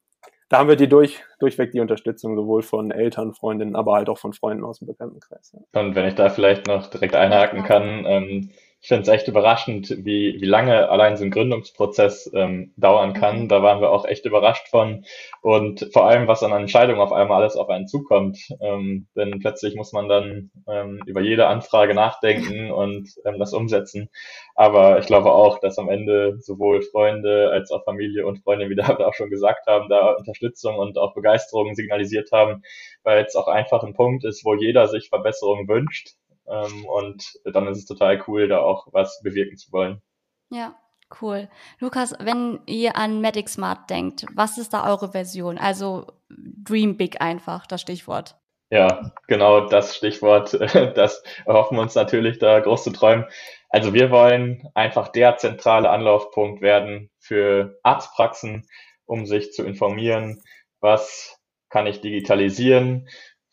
da 0.50 0.60
haben 0.60 0.70
wir 0.70 0.76
die 0.76 0.88
durch, 0.88 1.24
durchweg 1.40 1.72
die 1.72 1.80
Unterstützung 1.80 2.36
sowohl 2.36 2.62
von 2.62 2.92
Eltern, 2.92 3.34
Freundinnen, 3.34 3.76
aber 3.76 3.94
halt 3.96 4.10
auch 4.10 4.18
von 4.18 4.34
Freunden 4.34 4.64
aus 4.64 4.80
dem 4.80 4.88
Bekanntenkreis. 4.88 5.54
Ja. 5.54 5.82
Und 5.82 5.96
wenn 5.96 6.06
ich 6.06 6.16
da 6.16 6.30
vielleicht 6.30 6.68
noch 6.68 6.88
direkt 6.88 7.16
einhaken 7.16 7.64
kann, 7.64 8.06
ähm, 8.06 8.50
ich 8.80 8.90
finde 8.90 9.02
es 9.04 9.08
echt 9.08 9.28
überraschend, 9.28 9.90
wie, 10.06 10.40
wie 10.40 10.46
lange 10.46 10.90
allein 10.90 11.18
so 11.18 11.24
ein 11.24 11.32
Gründungsprozess 11.32 12.32
ähm, 12.34 12.74
dauern 12.78 13.14
kann. 13.14 13.44
Mhm. 13.44 13.48
Da 13.48 13.64
waren 13.64 13.82
wir 13.82 13.90
auch 13.90 14.06
echt 14.06 14.26
überrascht 14.26 14.68
von. 14.70 15.04
Und 15.42 15.90
vor 15.94 16.06
allem, 16.06 16.28
was 16.28 16.44
an 16.44 16.52
Entscheidungen 16.52 17.02
auf 17.02 17.12
einmal 17.12 17.42
alles 17.42 17.56
auf 17.56 17.70
einen 17.70 17.88
zukommt. 17.88 18.38
Ähm, 18.62 19.08
denn 19.16 19.40
plötzlich 19.40 19.76
muss 19.76 19.94
man 19.94 20.08
dann 20.08 20.52
ähm, 20.68 21.02
über 21.08 21.22
jede 21.22 21.48
Anfrage 21.48 21.96
nachdenken 21.96 22.72
und 22.72 23.10
ähm, 23.26 23.40
das 23.40 23.54
umsetzen. 23.54 24.10
Aber 24.54 25.00
ich 25.00 25.08
glaube 25.08 25.32
auch, 25.32 25.60
dass 25.60 25.80
am 25.80 25.90
Ende 25.90 26.38
sowohl 26.40 26.84
Freunde 26.84 27.50
als 27.52 27.72
auch 27.72 27.84
Familie 27.84 28.28
und 28.28 28.44
Freunde, 28.44 28.70
wie 28.70 28.76
David 28.76 29.02
auch 29.02 29.16
schon 29.16 29.32
gesagt 29.32 29.66
haben, 29.66 29.90
da 29.90 30.12
Unterstützung 30.12 30.78
und 30.78 31.00
auch 31.00 31.16
Begeisterung 31.16 31.74
signalisiert 31.74 32.32
haben, 32.32 32.62
weil 33.04 33.26
es 33.26 33.36
auch 33.36 33.48
einfach 33.48 33.84
ein 33.84 33.96
Punkt 33.96 34.24
ist, 34.24 34.46
wo 34.46 34.54
jeder 34.54 34.88
sich 34.88 35.10
Verbesserungen 35.10 35.68
wünscht 35.68 36.17
ähm, 36.50 36.86
und 36.86 37.40
dann 37.46 37.68
ist 37.68 37.80
es 37.80 37.86
total 37.86 38.24
cool, 38.28 38.48
da 38.48 38.60
auch 38.60 38.88
was 38.92 39.22
bewirken 39.24 39.58
zu 39.58 39.72
wollen. 39.72 40.02
Ja, 40.50 40.76
cool. 41.22 41.50
Lukas, 41.80 42.16
wenn 42.20 42.60
ihr 42.66 42.96
an 42.96 43.22
Medic 43.22 43.50
Smart 43.50 43.90
denkt, 43.90 44.26
was 44.34 44.58
ist 44.58 44.74
da 44.74 44.90
eure 44.90 45.12
Version? 45.12 45.58
Also 45.58 46.08
Dream 46.30 46.98
Big 46.98 47.22
einfach, 47.22 47.68
das 47.68 47.82
Stichwort. 47.82 48.38
Ja, 48.70 49.14
genau 49.28 49.68
das 49.68 49.96
Stichwort, 49.96 50.54
das 50.96 51.24
erhoffen 51.46 51.78
wir 51.78 51.82
uns 51.82 51.96
natürlich, 51.96 52.38
da 52.40 52.60
groß 52.60 52.84
zu 52.84 52.92
träumen. 52.92 53.26
Also 53.70 53.94
wir 53.94 54.12
wollen 54.12 54.70
einfach 54.74 55.10
der 55.10 55.38
zentrale 55.38 55.90
Anlaufpunkt 55.90 56.62
werden 56.62 57.10
für 57.20 57.80
Arztpraxen, 57.84 58.68
um 59.06 59.26
sich 59.26 59.54
zu 59.54 59.64
informieren, 59.64 60.42
was 60.82 61.40
kann 61.70 61.88
ich 61.88 62.02
digitalisieren, 62.02 63.08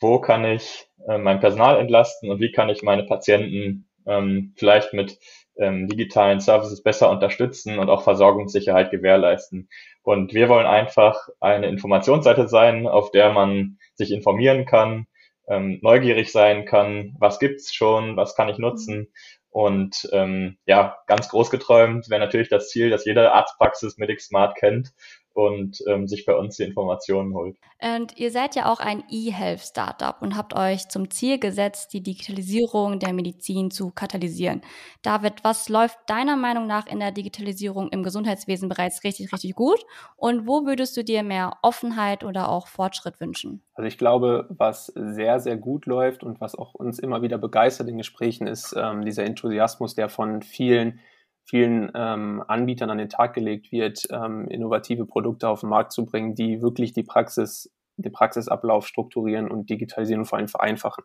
wo 0.05 0.21
kann 0.21 0.45
ich 0.45 0.87
äh, 1.09 1.17
mein 1.17 1.41
Personal 1.41 1.81
entlasten 1.81 2.31
und 2.31 2.39
wie 2.39 2.53
kann 2.53 2.69
ich 2.69 2.83
meine 2.83 3.05
Patienten 3.05 3.89
ähm, 4.07 4.53
vielleicht 4.55 4.93
mit 4.93 5.19
ähm, 5.57 5.89
digitalen 5.89 6.41
Services 6.41 6.83
besser 6.83 7.11
unterstützen 7.11 7.79
und 7.79 7.89
auch 7.89 8.03
Versorgungssicherheit 8.03 8.91
gewährleisten. 8.91 9.71
Und 10.03 10.35
wir 10.35 10.51
wollen 10.51 10.67
einfach 10.67 11.29
eine 11.41 11.69
Informationsseite 11.69 12.49
sein, 12.49 12.87
auf 12.87 13.13
der 13.13 13.33
man 13.33 13.79
sich 13.95 14.13
informieren 14.13 14.67
kann, 14.67 15.07
ähm, 15.49 15.79
neugierig 15.81 16.31
sein 16.31 16.67
kann, 16.67 17.17
was 17.19 17.39
gibt's 17.39 17.73
schon, 17.75 18.15
was 18.15 18.37
kann 18.37 18.51
ich 18.51 18.59
nutzen. 18.59 19.11
Und 19.49 20.07
ähm, 20.13 20.59
ja, 20.67 20.99
ganz 21.07 21.31
groß 21.31 21.49
geträumt 21.49 22.11
wäre 22.11 22.21
natürlich 22.21 22.51
das 22.51 22.69
Ziel, 22.69 22.91
dass 22.91 23.07
jede 23.07 23.33
Arztpraxis 23.33 23.97
Medic 23.97 24.21
Smart 24.21 24.55
kennt 24.57 24.93
und 25.35 25.83
ähm, 25.89 26.07
sich 26.07 26.25
bei 26.25 26.35
uns 26.35 26.57
die 26.57 26.63
Informationen 26.63 27.35
holt. 27.35 27.57
Und 27.83 28.17
ihr 28.17 28.31
seid 28.31 28.55
ja 28.55 28.73
auch 28.73 28.81
ein 28.81 29.03
E-Health-Startup 29.11 30.23
und 30.23 30.37
habt 30.37 30.55
euch 30.55 30.89
zum 30.89 31.11
Ziel 31.11 31.39
gesetzt, 31.39 31.93
die 31.93 32.03
Digitalisierung 32.03 32.99
der 33.01 33.13
Medizin 33.13 33.71
zu 33.71 33.91
katalysieren. 33.91 34.63
David, 35.03 35.43
was 35.43 35.69
läuft 35.69 35.99
deiner 36.07 36.37
Meinung 36.37 36.67
nach 36.67 36.87
in 36.87 37.01
der 37.01 37.11
Digitalisierung 37.11 37.89
im 37.91 38.03
Gesundheitswesen 38.03 38.69
bereits 38.69 39.05
richtig, 39.05 39.33
richtig 39.33 39.55
gut? 39.55 39.85
Und 40.17 40.47
wo 40.47 40.65
würdest 40.65 40.97
du 40.97 41.05
dir 41.05 41.23
mehr 41.23 41.59
Offenheit 41.63 42.25
oder 42.25 42.49
auch 42.49 42.69
Fortschritt 42.69 43.21
wünschen? 43.21 43.63
Also 43.75 43.89
ich 43.89 43.99
glaube, 43.99 44.47
was 44.51 44.87
sehr, 44.95 45.41
sehr 45.41 45.57
gut 45.57 45.87
läuft 45.87 46.23
und 46.23 46.41
was 46.41 46.55
auch 46.55 46.75
uns 46.75 46.99
immer 47.01 47.23
wieder 47.23 47.39
begeistert 47.39 47.89
in 47.89 47.99
Gesprächen 47.99 48.47
ist, 48.47 48.75
ähm, 48.79 49.05
dieser 49.05 49.25
Enthusiasmus, 49.25 49.95
der 49.95 50.09
von 50.09 50.43
vielen 50.43 51.01
vielen 51.45 51.91
ähm, 51.95 52.43
Anbietern 52.47 52.91
an 52.91 52.99
den 52.99 53.09
Tag 53.09 53.35
gelegt 53.35 53.71
wird, 53.71 54.05
ähm, 54.11 54.49
innovative 54.49 55.07
Produkte 55.07 55.49
auf 55.49 55.61
den 55.61 55.69
Markt 55.69 55.93
zu 55.93 56.07
bringen, 56.07 56.35
die 56.35 56.63
wirklich 56.63 56.93
die 56.93 57.03
Praxis, 57.03 57.73
den 57.97 58.13
Praxisablauf 58.13 58.87
strukturieren 58.87 59.51
und 59.51 59.69
digitalisieren 59.69 60.21
und 60.23 60.27
vor 60.27 60.39
allem 60.39 60.49
vereinfachen. 60.49 61.05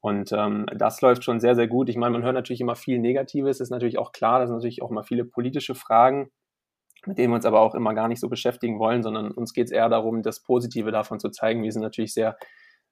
Und 0.00 0.32
ähm, 0.32 0.66
das 0.76 1.00
läuft 1.00 1.24
schon 1.24 1.40
sehr, 1.40 1.54
sehr 1.54 1.66
gut. 1.66 1.88
Ich 1.88 1.96
meine, 1.96 2.12
man 2.12 2.22
hört 2.22 2.34
natürlich 2.34 2.60
immer 2.60 2.76
viel 2.76 2.98
Negatives, 2.98 3.60
ist 3.60 3.70
natürlich 3.70 3.98
auch 3.98 4.12
klar, 4.12 4.38
das 4.38 4.48
sind 4.48 4.56
natürlich 4.56 4.82
auch 4.82 4.90
immer 4.90 5.02
viele 5.02 5.24
politische 5.24 5.74
Fragen, 5.74 6.30
mit 7.06 7.18
denen 7.18 7.32
wir 7.32 7.36
uns 7.36 7.46
aber 7.46 7.60
auch 7.60 7.74
immer 7.74 7.94
gar 7.94 8.08
nicht 8.08 8.20
so 8.20 8.28
beschäftigen 8.28 8.78
wollen, 8.78 9.02
sondern 9.02 9.30
uns 9.30 9.54
geht 9.54 9.66
es 9.66 9.72
eher 9.72 9.88
darum, 9.88 10.22
das 10.22 10.40
Positive 10.40 10.92
davon 10.92 11.20
zu 11.20 11.30
zeigen. 11.30 11.62
Wir 11.62 11.72
sind 11.72 11.82
natürlich 11.82 12.14
sehr, 12.14 12.36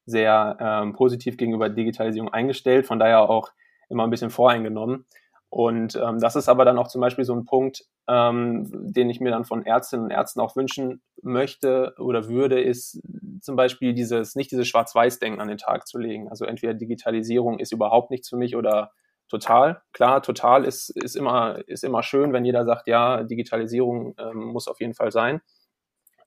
sehr 0.05 0.57
ähm, 0.59 0.95
positiv 0.95 1.37
gegenüber 1.37 1.69
Digitalisierung 1.69 2.33
eingestellt, 2.33 2.87
von 2.87 2.99
daher 2.99 3.29
auch 3.29 3.53
immer 3.89 4.05
ein 4.05 4.11
bisschen 4.11 4.31
voreingenommen. 4.31 5.07
Und 5.53 5.97
ähm, 5.97 6.19
das 6.19 6.35
ist 6.35 6.49
aber 6.49 6.65
dann 6.65 6.79
auch 6.79 6.89
zum 6.89 7.03
Beispiel 7.03 7.27
so 7.27 7.35
ein 7.35 7.45
Punkt, 7.45 7.85
ähm, 8.09 8.71
den 8.73 9.11
ich 9.11 9.21
mir 9.21 9.31
dann 9.31 9.45
von 9.45 9.67
Ärztinnen 9.67 10.07
und 10.07 10.11
Ärzten 10.11 10.41
auch 10.41 10.57
wünschen 10.57 11.03
möchte 11.21 11.93
oder 11.99 12.31
würde, 12.31 12.59
ist 12.59 13.03
zum 13.43 13.55
Beispiel 13.55 13.93
dieses, 13.93 14.35
nicht 14.35 14.51
dieses 14.51 14.67
Schwarz-Weiß-Denken 14.67 15.43
an 15.43 15.49
den 15.49 15.59
Tag 15.59 15.87
zu 15.87 15.99
legen. 15.99 16.31
Also 16.31 16.47
entweder 16.47 16.73
Digitalisierung 16.73 17.59
ist 17.59 17.71
überhaupt 17.71 18.11
nichts 18.11 18.31
für 18.31 18.39
mich 18.39 18.57
oder 18.57 18.93
total. 19.29 19.83
Klar, 19.93 20.23
total 20.23 20.65
ist, 20.65 20.89
ist, 20.89 21.17
immer, 21.17 21.59
ist 21.69 21.85
immer 21.85 22.03
schön, 22.03 22.33
wenn 22.33 22.47
jeder 22.47 22.65
sagt, 22.65 22.89
ja, 22.89 23.23
Digitalisierung 23.23 24.15
ähm, 24.19 24.45
muss 24.45 24.69
auf 24.69 24.81
jeden 24.81 24.95
Fall 24.95 25.13
sein. 25.13 25.43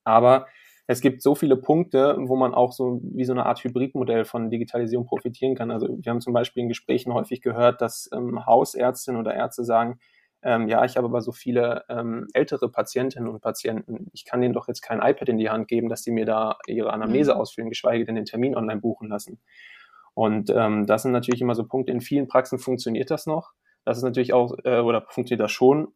Aber 0.04 0.46
es 0.86 1.00
gibt 1.00 1.20
so 1.22 1.34
viele 1.34 1.56
Punkte, 1.56 2.16
wo 2.18 2.36
man 2.36 2.54
auch 2.54 2.72
so 2.72 3.00
wie 3.02 3.24
so 3.24 3.32
eine 3.32 3.46
Art 3.46 3.62
Hybridmodell 3.62 4.24
von 4.24 4.50
Digitalisierung 4.50 5.06
profitieren 5.06 5.56
kann. 5.56 5.70
Also 5.70 5.88
wir 5.88 6.10
haben 6.10 6.20
zum 6.20 6.32
Beispiel 6.32 6.62
in 6.62 6.68
Gesprächen 6.68 7.12
häufig 7.12 7.40
gehört, 7.40 7.80
dass 7.80 8.08
ähm, 8.12 8.46
Hausärztinnen 8.46 9.20
oder 9.20 9.34
Ärzte 9.34 9.64
sagen, 9.64 9.98
ähm, 10.42 10.68
ja, 10.68 10.84
ich 10.84 10.96
habe 10.96 11.08
aber 11.08 11.22
so 11.22 11.32
viele 11.32 11.84
ähm, 11.88 12.28
ältere 12.32 12.70
Patientinnen 12.70 13.28
und 13.28 13.40
Patienten, 13.40 14.06
ich 14.12 14.24
kann 14.24 14.40
denen 14.40 14.54
doch 14.54 14.68
jetzt 14.68 14.80
kein 14.80 15.00
iPad 15.00 15.28
in 15.28 15.38
die 15.38 15.50
Hand 15.50 15.66
geben, 15.66 15.88
dass 15.88 16.04
sie 16.04 16.12
mir 16.12 16.24
da 16.24 16.56
ihre 16.68 16.92
Anamnese 16.92 17.34
mhm. 17.34 17.40
ausfüllen, 17.40 17.70
geschweige 17.70 18.04
denn 18.04 18.14
den 18.14 18.26
Termin 18.26 18.56
online 18.56 18.80
buchen 18.80 19.08
lassen. 19.08 19.40
Und 20.14 20.50
ähm, 20.50 20.86
das 20.86 21.02
sind 21.02 21.12
natürlich 21.12 21.40
immer 21.40 21.56
so 21.56 21.64
Punkte. 21.66 21.90
In 21.92 22.00
vielen 22.00 22.28
Praxen 22.28 22.58
funktioniert 22.58 23.10
das 23.10 23.26
noch. 23.26 23.52
Das 23.84 23.96
ist 23.96 24.04
natürlich 24.04 24.32
auch, 24.32 24.54
äh, 24.64 24.78
oder 24.80 25.04
funktioniert 25.08 25.42
das 25.42 25.52
schon, 25.52 25.88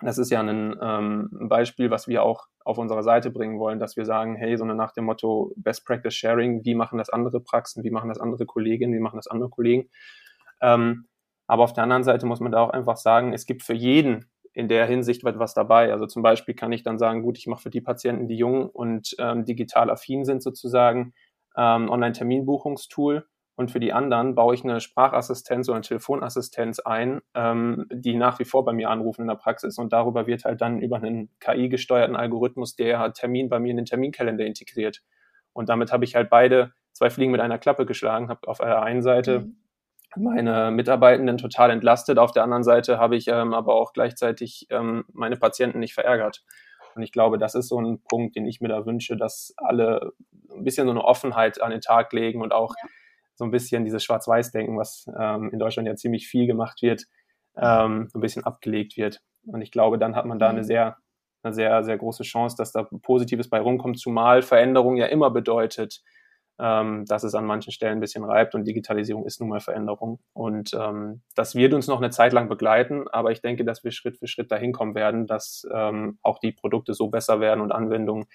das 0.00 0.18
ist 0.18 0.30
ja 0.30 0.40
ein 0.40 0.76
ähm, 0.80 1.28
Beispiel, 1.48 1.90
was 1.90 2.08
wir 2.08 2.22
auch 2.22 2.46
auf 2.64 2.78
unserer 2.78 3.02
Seite 3.02 3.30
bringen 3.30 3.58
wollen, 3.58 3.78
dass 3.78 3.96
wir 3.96 4.04
sagen, 4.04 4.36
hey, 4.36 4.56
sondern 4.56 4.76
nach 4.76 4.92
dem 4.92 5.04
Motto 5.04 5.52
Best 5.56 5.84
Practice 5.86 6.14
Sharing, 6.14 6.64
wie 6.64 6.74
machen 6.74 6.98
das 6.98 7.10
andere 7.10 7.40
Praxen, 7.40 7.84
wie 7.84 7.90
machen 7.90 8.08
das 8.08 8.18
andere 8.18 8.46
Kolleginnen, 8.46 8.94
wie 8.94 9.00
machen 9.00 9.16
das 9.16 9.26
andere 9.26 9.50
Kollegen. 9.50 9.90
Ähm, 10.60 11.06
aber 11.46 11.62
auf 11.62 11.72
der 11.74 11.84
anderen 11.84 12.04
Seite 12.04 12.26
muss 12.26 12.40
man 12.40 12.52
da 12.52 12.60
auch 12.60 12.70
einfach 12.70 12.96
sagen, 12.96 13.32
es 13.32 13.46
gibt 13.46 13.62
für 13.62 13.74
jeden 13.74 14.30
in 14.54 14.68
der 14.68 14.86
Hinsicht 14.86 15.24
etwas 15.24 15.52
dabei. 15.52 15.92
Also 15.92 16.06
zum 16.06 16.22
Beispiel 16.22 16.54
kann 16.54 16.72
ich 16.72 16.82
dann 16.82 16.98
sagen, 16.98 17.22
gut, 17.22 17.36
ich 17.38 17.46
mache 17.46 17.62
für 17.62 17.70
die 17.70 17.80
Patienten, 17.80 18.28
die 18.28 18.36
jung 18.36 18.70
und 18.70 19.14
ähm, 19.18 19.44
digital 19.44 19.90
affin 19.90 20.24
sind 20.24 20.42
sozusagen, 20.42 21.12
ähm, 21.56 21.90
Online-Terminbuchungstool 21.90 23.26
und 23.56 23.70
für 23.70 23.78
die 23.78 23.92
anderen 23.92 24.34
baue 24.34 24.54
ich 24.54 24.64
eine 24.64 24.80
Sprachassistenz 24.80 25.68
oder 25.68 25.76
eine 25.76 25.84
Telefonassistenz 25.84 26.80
ein, 26.80 27.20
ähm, 27.34 27.86
die 27.92 28.16
nach 28.16 28.40
wie 28.40 28.44
vor 28.44 28.64
bei 28.64 28.72
mir 28.72 28.90
anrufen 28.90 29.22
in 29.22 29.28
der 29.28 29.36
Praxis. 29.36 29.78
Und 29.78 29.92
darüber 29.92 30.26
wird 30.26 30.44
halt 30.44 30.60
dann 30.60 30.80
über 30.80 30.96
einen 30.96 31.30
KI-gesteuerten 31.38 32.16
Algorithmus 32.16 32.74
der 32.74 33.12
Termin 33.12 33.48
bei 33.48 33.60
mir 33.60 33.70
in 33.70 33.76
den 33.76 33.86
Terminkalender 33.86 34.44
integriert. 34.44 35.02
Und 35.52 35.68
damit 35.68 35.92
habe 35.92 36.04
ich 36.04 36.16
halt 36.16 36.30
beide 36.30 36.72
zwei 36.92 37.10
Fliegen 37.10 37.30
mit 37.30 37.40
einer 37.40 37.58
Klappe 37.58 37.86
geschlagen, 37.86 38.28
habe 38.28 38.48
auf 38.48 38.58
der 38.58 38.82
einen 38.82 39.02
Seite 39.02 39.40
mhm. 39.40 39.56
meine 40.16 40.72
Mitarbeitenden 40.72 41.38
total 41.38 41.70
entlastet, 41.70 42.18
auf 42.18 42.32
der 42.32 42.42
anderen 42.42 42.64
Seite 42.64 42.98
habe 42.98 43.14
ich 43.14 43.28
ähm, 43.28 43.54
aber 43.54 43.76
auch 43.76 43.92
gleichzeitig 43.92 44.66
ähm, 44.70 45.04
meine 45.12 45.36
Patienten 45.36 45.78
nicht 45.78 45.94
verärgert. 45.94 46.42
Und 46.96 47.02
ich 47.02 47.12
glaube, 47.12 47.38
das 47.38 47.54
ist 47.54 47.68
so 47.68 47.80
ein 47.80 48.02
Punkt, 48.02 48.34
den 48.34 48.46
ich 48.46 48.60
mir 48.60 48.68
da 48.68 48.84
wünsche, 48.84 49.16
dass 49.16 49.54
alle 49.58 50.12
ein 50.52 50.64
bisschen 50.64 50.86
so 50.86 50.92
eine 50.92 51.04
Offenheit 51.04 51.60
an 51.60 51.70
den 51.70 51.80
Tag 51.80 52.12
legen 52.12 52.42
und 52.42 52.52
auch 52.52 52.74
ja 52.82 52.88
so 53.34 53.44
ein 53.44 53.50
bisschen 53.50 53.84
dieses 53.84 54.04
Schwarz-Weiß-Denken, 54.04 54.76
was 54.78 55.06
ähm, 55.18 55.50
in 55.52 55.58
Deutschland 55.58 55.88
ja 55.88 55.96
ziemlich 55.96 56.28
viel 56.28 56.46
gemacht 56.46 56.82
wird, 56.82 57.04
ähm, 57.56 58.08
ein 58.14 58.20
bisschen 58.20 58.44
abgelegt 58.44 58.96
wird. 58.96 59.20
Und 59.46 59.62
ich 59.62 59.70
glaube, 59.70 59.98
dann 59.98 60.16
hat 60.16 60.26
man 60.26 60.38
da 60.38 60.50
eine 60.50 60.60
mhm. 60.60 60.64
sehr, 60.64 60.96
eine 61.42 61.54
sehr, 61.54 61.84
sehr 61.84 61.98
große 61.98 62.22
Chance, 62.22 62.56
dass 62.56 62.72
da 62.72 62.84
Positives 62.84 63.48
bei 63.48 63.60
rumkommt, 63.60 63.98
zumal 63.98 64.42
Veränderung 64.42 64.96
ja 64.96 65.06
immer 65.06 65.30
bedeutet, 65.30 66.02
ähm, 66.58 67.04
dass 67.06 67.24
es 67.24 67.34
an 67.34 67.46
manchen 67.46 67.72
Stellen 67.72 67.98
ein 67.98 68.00
bisschen 68.00 68.24
reibt 68.24 68.54
und 68.54 68.64
Digitalisierung 68.64 69.26
ist 69.26 69.40
nun 69.40 69.48
mal 69.48 69.60
Veränderung. 69.60 70.20
Und 70.32 70.72
ähm, 70.74 71.22
das 71.34 71.54
wird 71.54 71.74
uns 71.74 71.88
noch 71.88 71.98
eine 71.98 72.10
Zeit 72.10 72.32
lang 72.32 72.48
begleiten, 72.48 73.08
aber 73.08 73.32
ich 73.32 73.40
denke, 73.40 73.64
dass 73.64 73.82
wir 73.82 73.90
Schritt 73.90 74.18
für 74.18 74.28
Schritt 74.28 74.52
dahin 74.52 74.72
kommen 74.72 74.94
werden, 74.94 75.26
dass 75.26 75.66
ähm, 75.72 76.18
auch 76.22 76.38
die 76.38 76.52
Produkte 76.52 76.94
so 76.94 77.08
besser 77.08 77.40
werden 77.40 77.60
und 77.60 77.72
Anwendungen, 77.72 78.26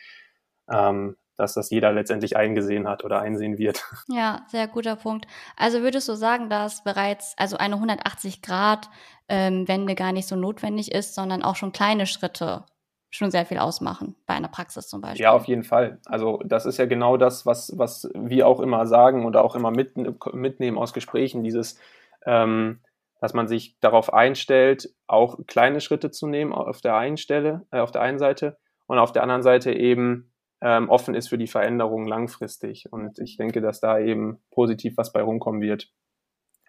ähm, 0.71 1.15
dass 1.39 1.53
das 1.53 1.69
jeder 1.69 1.91
letztendlich 1.93 2.35
eingesehen 2.35 2.87
hat 2.87 3.03
oder 3.03 3.21
einsehen 3.21 3.57
wird. 3.57 3.83
Ja, 4.07 4.45
sehr 4.47 4.67
guter 4.67 4.95
Punkt. 4.95 5.27
Also 5.55 5.81
würdest 5.81 6.09
du 6.09 6.15
sagen, 6.15 6.49
dass 6.49 6.83
bereits 6.83 7.35
also 7.37 7.57
eine 7.57 7.75
180 7.75 8.41
Grad 8.41 8.89
ähm, 9.29 9.67
Wende 9.67 9.95
gar 9.95 10.11
nicht 10.11 10.27
so 10.27 10.35
notwendig 10.35 10.91
ist, 10.91 11.15
sondern 11.15 11.43
auch 11.43 11.55
schon 11.55 11.71
kleine 11.71 12.05
Schritte 12.05 12.65
schon 13.11 13.31
sehr 13.31 13.45
viel 13.45 13.57
ausmachen 13.57 14.15
bei 14.25 14.33
einer 14.35 14.47
Praxis 14.47 14.87
zum 14.87 15.01
Beispiel. 15.01 15.23
Ja, 15.23 15.31
auf 15.31 15.45
jeden 15.45 15.63
Fall. 15.63 15.99
Also 16.05 16.41
das 16.45 16.65
ist 16.65 16.77
ja 16.77 16.85
genau 16.85 17.17
das, 17.17 17.45
was, 17.45 17.73
was 17.77 18.09
wir 18.13 18.47
auch 18.47 18.59
immer 18.59 18.85
sagen 18.85 19.25
oder 19.25 19.43
auch 19.43 19.55
immer 19.55 19.71
mit, 19.71 19.95
mitnehmen 20.33 20.77
aus 20.77 20.93
Gesprächen, 20.93 21.43
dieses, 21.43 21.79
ähm, 22.25 22.81
dass 23.19 23.33
man 23.33 23.47
sich 23.47 23.79
darauf 23.79 24.13
einstellt, 24.13 24.93
auch 25.07 25.39
kleine 25.47 25.81
Schritte 25.81 26.11
zu 26.11 26.27
nehmen 26.27 26.53
auf 26.53 26.81
der 26.81 26.95
einen 26.95 27.17
Stelle, 27.17 27.65
äh, 27.71 27.79
auf 27.79 27.91
der 27.91 28.01
einen 28.01 28.19
Seite 28.19 28.57
und 28.85 28.99
auf 28.99 29.11
der 29.11 29.23
anderen 29.23 29.43
Seite 29.43 29.73
eben 29.73 30.28
ähm, 30.61 30.89
offen 30.89 31.15
ist 31.15 31.29
für 31.29 31.37
die 31.37 31.47
Veränderung 31.47 32.05
langfristig. 32.05 32.91
Und 32.91 33.19
ich 33.19 33.37
denke, 33.37 33.61
dass 33.61 33.79
da 33.79 33.99
eben 33.99 34.41
positiv 34.51 34.97
was 34.97 35.11
bei 35.11 35.21
rumkommen 35.21 35.61
wird. 35.61 35.91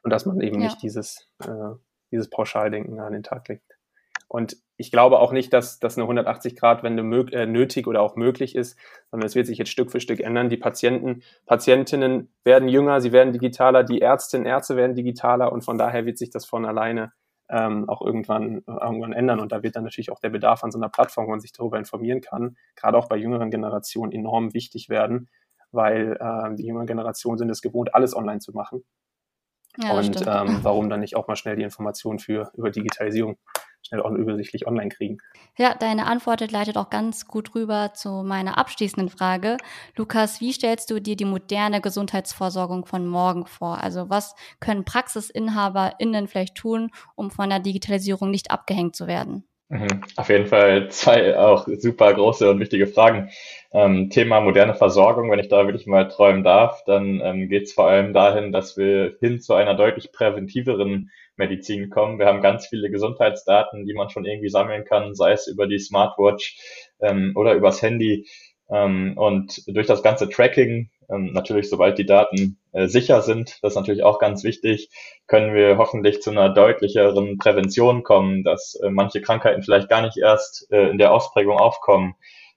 Und 0.02 0.10
dass 0.10 0.26
man 0.26 0.40
eben 0.40 0.60
ja. 0.60 0.68
nicht 0.68 0.82
dieses, 0.82 1.28
äh, 1.42 1.74
dieses 2.10 2.30
Pauschaldenken 2.30 3.00
an 3.00 3.12
den 3.12 3.22
Tag 3.22 3.48
legt. 3.48 3.64
Und 4.28 4.56
ich 4.76 4.92
glaube 4.92 5.18
auch 5.18 5.32
nicht, 5.32 5.52
dass, 5.52 5.80
dass 5.80 5.98
eine 5.98 6.06
180-Grad-Wende 6.06 7.02
äh, 7.32 7.46
nötig 7.46 7.88
oder 7.88 8.00
auch 8.00 8.14
möglich 8.14 8.54
ist, 8.54 8.78
sondern 9.10 9.26
es 9.26 9.34
wird 9.34 9.46
sich 9.48 9.58
jetzt 9.58 9.70
Stück 9.70 9.90
für 9.90 10.00
Stück 10.00 10.20
ändern. 10.20 10.48
Die 10.48 10.56
Patienten, 10.56 11.22
Patientinnen 11.46 12.32
werden 12.44 12.68
jünger, 12.68 13.00
sie 13.00 13.10
werden 13.10 13.32
digitaler, 13.32 13.82
die 13.82 14.00
Ärztinnen, 14.00 14.46
Ärzte 14.46 14.76
werden 14.76 14.94
digitaler 14.94 15.52
und 15.52 15.62
von 15.62 15.78
daher 15.78 16.06
wird 16.06 16.16
sich 16.16 16.30
das 16.30 16.46
von 16.46 16.64
alleine 16.64 17.12
ähm, 17.50 17.88
auch 17.88 18.00
irgendwann, 18.00 18.62
irgendwann 18.66 19.12
ändern. 19.12 19.40
Und 19.40 19.52
da 19.52 19.62
wird 19.62 19.76
dann 19.76 19.84
natürlich 19.84 20.10
auch 20.10 20.20
der 20.20 20.30
Bedarf 20.30 20.64
an 20.64 20.70
so 20.70 20.78
einer 20.78 20.88
Plattform, 20.88 21.26
wo 21.26 21.30
man 21.30 21.40
sich 21.40 21.52
darüber 21.52 21.78
informieren 21.78 22.20
kann, 22.20 22.56
gerade 22.76 22.96
auch 22.96 23.08
bei 23.08 23.16
jüngeren 23.16 23.50
Generationen 23.50 24.12
enorm 24.12 24.54
wichtig 24.54 24.88
werden, 24.88 25.28
weil 25.72 26.16
äh, 26.20 26.54
die 26.54 26.66
jüngeren 26.66 26.86
Generationen 26.86 27.38
sind 27.38 27.50
es 27.50 27.60
gewohnt, 27.60 27.94
alles 27.94 28.16
online 28.16 28.40
zu 28.40 28.52
machen. 28.52 28.84
Ja, 29.78 29.92
und 29.92 30.26
ähm, 30.26 30.58
warum 30.62 30.90
dann 30.90 31.00
nicht 31.00 31.16
auch 31.16 31.28
mal 31.28 31.36
schnell 31.36 31.56
die 31.56 31.62
Informationen 31.62 32.18
für 32.18 32.50
über 32.54 32.70
Digitalisierung 32.70 33.38
schnell 33.90 34.00
und 34.00 34.16
übersichtlich 34.16 34.66
online 34.66 34.88
kriegen. 34.88 35.18
Ja, 35.58 35.74
deine 35.74 36.06
Antwort 36.06 36.48
leitet 36.50 36.76
auch 36.76 36.90
ganz 36.90 37.26
gut 37.26 37.54
rüber 37.54 37.92
zu 37.92 38.22
meiner 38.22 38.56
abschließenden 38.56 39.10
Frage. 39.10 39.56
Lukas, 39.96 40.40
wie 40.40 40.52
stellst 40.52 40.90
du 40.90 41.00
dir 41.00 41.16
die 41.16 41.24
moderne 41.24 41.80
Gesundheitsvorsorgung 41.80 42.86
von 42.86 43.06
morgen 43.06 43.46
vor? 43.46 43.82
Also 43.82 44.08
was 44.08 44.34
können 44.60 44.84
PraxisinhaberInnen 44.84 46.28
vielleicht 46.28 46.54
tun, 46.54 46.90
um 47.16 47.30
von 47.30 47.50
der 47.50 47.60
Digitalisierung 47.60 48.30
nicht 48.30 48.50
abgehängt 48.50 48.96
zu 48.96 49.06
werden? 49.06 49.44
Mhm. 49.70 50.02
Auf 50.16 50.28
jeden 50.28 50.46
Fall 50.48 50.90
zwei 50.90 51.38
auch 51.38 51.68
super 51.78 52.12
große 52.12 52.50
und 52.50 52.58
wichtige 52.58 52.88
Fragen. 52.88 53.30
Ähm, 53.72 54.10
Thema 54.10 54.40
moderne 54.40 54.74
Versorgung, 54.74 55.30
wenn 55.30 55.38
ich 55.38 55.48
da 55.48 55.64
wirklich 55.64 55.86
mal 55.86 56.08
träumen 56.08 56.42
darf, 56.42 56.82
dann 56.86 57.20
ähm, 57.22 57.48
geht 57.48 57.64
es 57.64 57.72
vor 57.72 57.86
allem 57.88 58.12
dahin, 58.12 58.50
dass 58.50 58.76
wir 58.76 59.16
hin 59.20 59.40
zu 59.40 59.54
einer 59.54 59.74
deutlich 59.76 60.10
präventiveren 60.10 61.10
Medizin 61.36 61.88
kommen. 61.88 62.18
Wir 62.18 62.26
haben 62.26 62.42
ganz 62.42 62.66
viele 62.66 62.90
Gesundheitsdaten, 62.90 63.86
die 63.86 63.94
man 63.94 64.10
schon 64.10 64.24
irgendwie 64.24 64.48
sammeln 64.48 64.84
kann, 64.84 65.14
sei 65.14 65.32
es 65.32 65.46
über 65.46 65.68
die 65.68 65.78
Smartwatch 65.78 66.58
ähm, 67.00 67.32
oder 67.36 67.54
übers 67.54 67.80
Handy. 67.80 68.26
Ähm, 68.72 69.16
und 69.16 69.62
durch 69.68 69.86
das 69.86 70.02
ganze 70.02 70.28
Tracking, 70.28 70.90
ähm, 71.10 71.32
natürlich 71.32 71.68
sobald 71.68 71.98
die 71.98 72.06
Daten 72.06 72.58
äh, 72.72 72.86
sicher 72.86 73.22
sind, 73.22 73.58
das 73.62 73.72
ist 73.72 73.76
natürlich 73.76 74.02
auch 74.02 74.18
ganz 74.18 74.44
wichtig, 74.44 74.90
können 75.26 75.54
wir 75.54 75.78
hoffentlich 75.78 76.22
zu 76.22 76.30
einer 76.30 76.50
deutlicheren 76.50 77.38
Prävention 77.38 78.02
kommen, 78.02 78.44
dass 78.44 78.78
äh, 78.82 78.90
manche 78.90 79.20
Krankheiten 79.20 79.62
vielleicht 79.62 79.88
gar 79.88 80.02
nicht 80.02 80.16
erst 80.16 80.70
äh, 80.70 80.88
in 80.88 80.98
der 80.98 81.12
Ausprägung 81.12 81.58
aufkommen. 81.58 82.14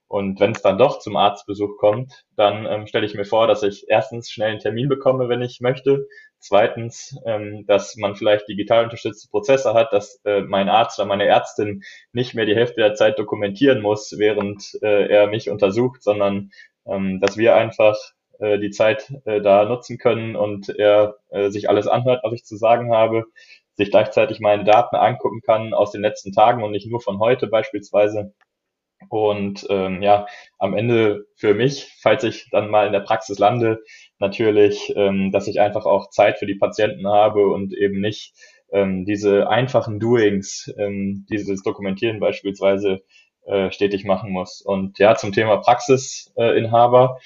Und 0.07 0.39
wenn 0.39 0.51
es 0.51 0.62
dann 0.62 0.77
doch 0.77 1.00
zum 1.00 1.17
Arztbesuch 1.17 1.77
kommt, 1.79 2.25
dann 2.36 2.67
ähm, 2.67 2.86
stelle 2.86 3.05
ich 3.05 3.15
mir 3.15 3.25
vor, 3.25 3.48
dass 3.48 3.63
ich 3.63 3.86
erstens 3.88 4.29
schnell 4.29 4.51
einen 4.51 4.60
Termin 4.60 4.88
bekomme, 4.88 5.27
wenn 5.27 5.41
ich 5.41 5.60
möchte. 5.60 6.07
Zweitens, 6.38 7.17
ähm, 7.25 7.65
dass 7.65 7.95
man 7.95 8.15
vielleicht 8.15 8.48
digital 8.48 8.83
unterstützte 8.83 9.27
Prozesse 9.29 9.74
hat, 9.74 9.91
dass 9.91 10.22
äh, 10.25 10.41
mein 10.41 10.69
Arzt 10.69 11.00
oder 11.00 11.07
meine 11.07 11.25
Ärztin 11.25 11.81
nicht 12.12 12.36
mehr 12.36 12.45
die 12.45 12.53
Hälfte 12.53 12.81
der 12.81 12.93
Zeit 12.93 13.17
dokumentieren 13.17 13.81
muss, 13.81 14.13
während 14.15 14.77
äh, 14.83 15.07
er 15.07 15.27
mich 15.27 15.50
untersucht, 15.50 16.03
sondern 16.03 16.51
ähm, 16.86 17.19
dass 17.19 17.36
wir 17.36 17.55
einfach 17.55 17.95
äh, 18.39 18.59
die 18.59 18.71
Zeit 18.71 19.13
äh, 19.25 19.41
da 19.41 19.65
nutzen 19.65 19.97
können 19.97 20.35
und 20.35 20.69
er 20.69 21.15
äh, 21.29 21.49
sich 21.49 21.69
alles 21.69 21.87
anhört, 21.87 22.21
was 22.23 22.33
ich 22.33 22.45
zu 22.45 22.55
sagen 22.57 22.91
habe, 22.91 23.25
sich 23.75 23.89
gleichzeitig 23.89 24.39
meine 24.39 24.63
Daten 24.63 24.95
angucken 24.95 25.41
kann 25.41 25.73
aus 25.73 25.91
den 25.91 26.01
letzten 26.01 26.31
Tagen 26.31 26.63
und 26.63 26.71
nicht 26.71 26.89
nur 26.89 27.01
von 27.01 27.19
heute 27.19 27.47
beispielsweise 27.47 28.33
und 29.09 29.65
ähm, 29.69 30.01
ja, 30.01 30.27
am 30.57 30.73
Ende 30.75 31.25
für 31.35 31.53
mich, 31.53 31.91
falls 32.01 32.23
ich 32.23 32.49
dann 32.51 32.69
mal 32.69 32.87
in 32.87 32.93
der 32.93 33.01
Praxis 33.01 33.39
lande, 33.39 33.83
natürlich, 34.19 34.93
ähm, 34.95 35.31
dass 35.31 35.47
ich 35.47 35.59
einfach 35.59 35.85
auch 35.85 36.09
Zeit 36.09 36.39
für 36.39 36.45
die 36.45 36.55
Patienten 36.55 37.07
habe 37.07 37.47
und 37.47 37.73
eben 37.73 37.99
nicht 37.99 38.33
ähm, 38.71 39.05
diese 39.05 39.49
einfachen 39.49 39.99
Doings, 39.99 40.73
ähm, 40.77 41.25
dieses 41.29 41.63
Dokumentieren 41.63 42.19
beispielsweise 42.19 43.01
äh, 43.45 43.71
stetig 43.71 44.05
machen 44.05 44.31
muss. 44.31 44.61
Und 44.61 44.99
ja, 44.99 45.15
zum 45.15 45.31
Thema 45.31 45.57
Praxisinhaber 45.57 47.17
äh, 47.19 47.21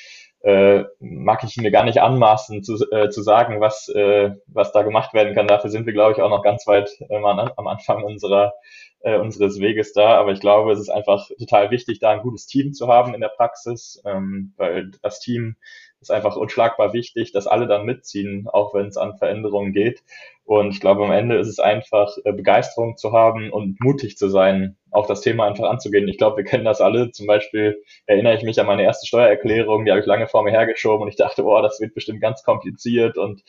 mag 0.99 1.43
ich 1.43 1.57
mir 1.57 1.71
gar 1.71 1.83
nicht 1.83 2.01
anmaßen 2.01 2.63
zu, 2.63 2.75
äh, 2.91 3.09
zu 3.09 3.21
sagen, 3.21 3.59
was, 3.59 3.89
äh, 3.89 4.31
was 4.47 4.71
da 4.71 4.83
gemacht 4.83 5.13
werden 5.13 5.35
kann. 5.35 5.47
Dafür 5.47 5.69
sind 5.69 5.85
wir, 5.85 5.93
glaube 5.93 6.13
ich, 6.13 6.21
auch 6.21 6.29
noch 6.29 6.43
ganz 6.43 6.67
weit 6.67 6.89
äh, 7.09 7.15
am 7.15 7.67
Anfang 7.67 8.03
unserer 8.03 8.53
äh, 9.01 9.17
unseres 9.17 9.59
Weges 9.59 9.93
da. 9.93 10.17
Aber 10.17 10.31
ich 10.31 10.39
glaube, 10.39 10.71
es 10.71 10.79
ist 10.79 10.89
einfach 10.89 11.27
total 11.39 11.71
wichtig, 11.71 11.99
da 11.99 12.11
ein 12.11 12.21
gutes 12.21 12.45
Team 12.47 12.73
zu 12.73 12.87
haben 12.87 13.13
in 13.13 13.21
der 13.21 13.29
Praxis, 13.29 14.01
ähm, 14.05 14.53
weil 14.57 14.91
das 15.01 15.19
Team 15.19 15.55
ist 16.01 16.11
einfach 16.11 16.35
unschlagbar 16.35 16.93
wichtig, 16.93 17.31
dass 17.31 17.47
alle 17.47 17.67
dann 17.67 17.85
mitziehen, 17.85 18.47
auch 18.47 18.73
wenn 18.73 18.87
es 18.87 18.97
an 18.97 19.17
Veränderungen 19.17 19.73
geht. 19.73 20.03
Und 20.45 20.71
ich 20.71 20.79
glaube, 20.79 21.03
am 21.03 21.11
Ende 21.11 21.37
ist 21.37 21.47
es 21.47 21.59
einfach, 21.59 22.15
äh, 22.23 22.31
Begeisterung 22.31 22.97
zu 22.97 23.11
haben 23.11 23.51
und 23.51 23.81
mutig 23.81 24.17
zu 24.17 24.29
sein, 24.29 24.77
auch 24.91 25.07
das 25.07 25.21
Thema 25.21 25.45
einfach 25.45 25.69
anzugehen. 25.69 26.07
Ich 26.07 26.17
glaube, 26.17 26.37
wir 26.37 26.43
kennen 26.45 26.65
das 26.65 26.79
alle. 26.79 27.11
Zum 27.11 27.27
Beispiel 27.27 27.83
erinnere 28.05 28.35
ich 28.35 28.43
mich 28.43 28.59
an 28.59 28.67
meine 28.67 28.83
erste 28.83 29.07
Steuererklärung, 29.07 29.85
die 29.85 29.91
habe 29.91 29.99
ich 29.99 30.07
lange 30.07 30.27
vor 30.27 30.43
mir 30.43 30.51
hergeschoben 30.51 31.03
und 31.03 31.09
ich 31.09 31.17
dachte, 31.17 31.43
boah, 31.43 31.61
das 31.61 31.81
wird 31.81 31.93
bestimmt 31.93 32.21
ganz 32.21 32.43
kompliziert 32.43 33.17
und 33.17 33.43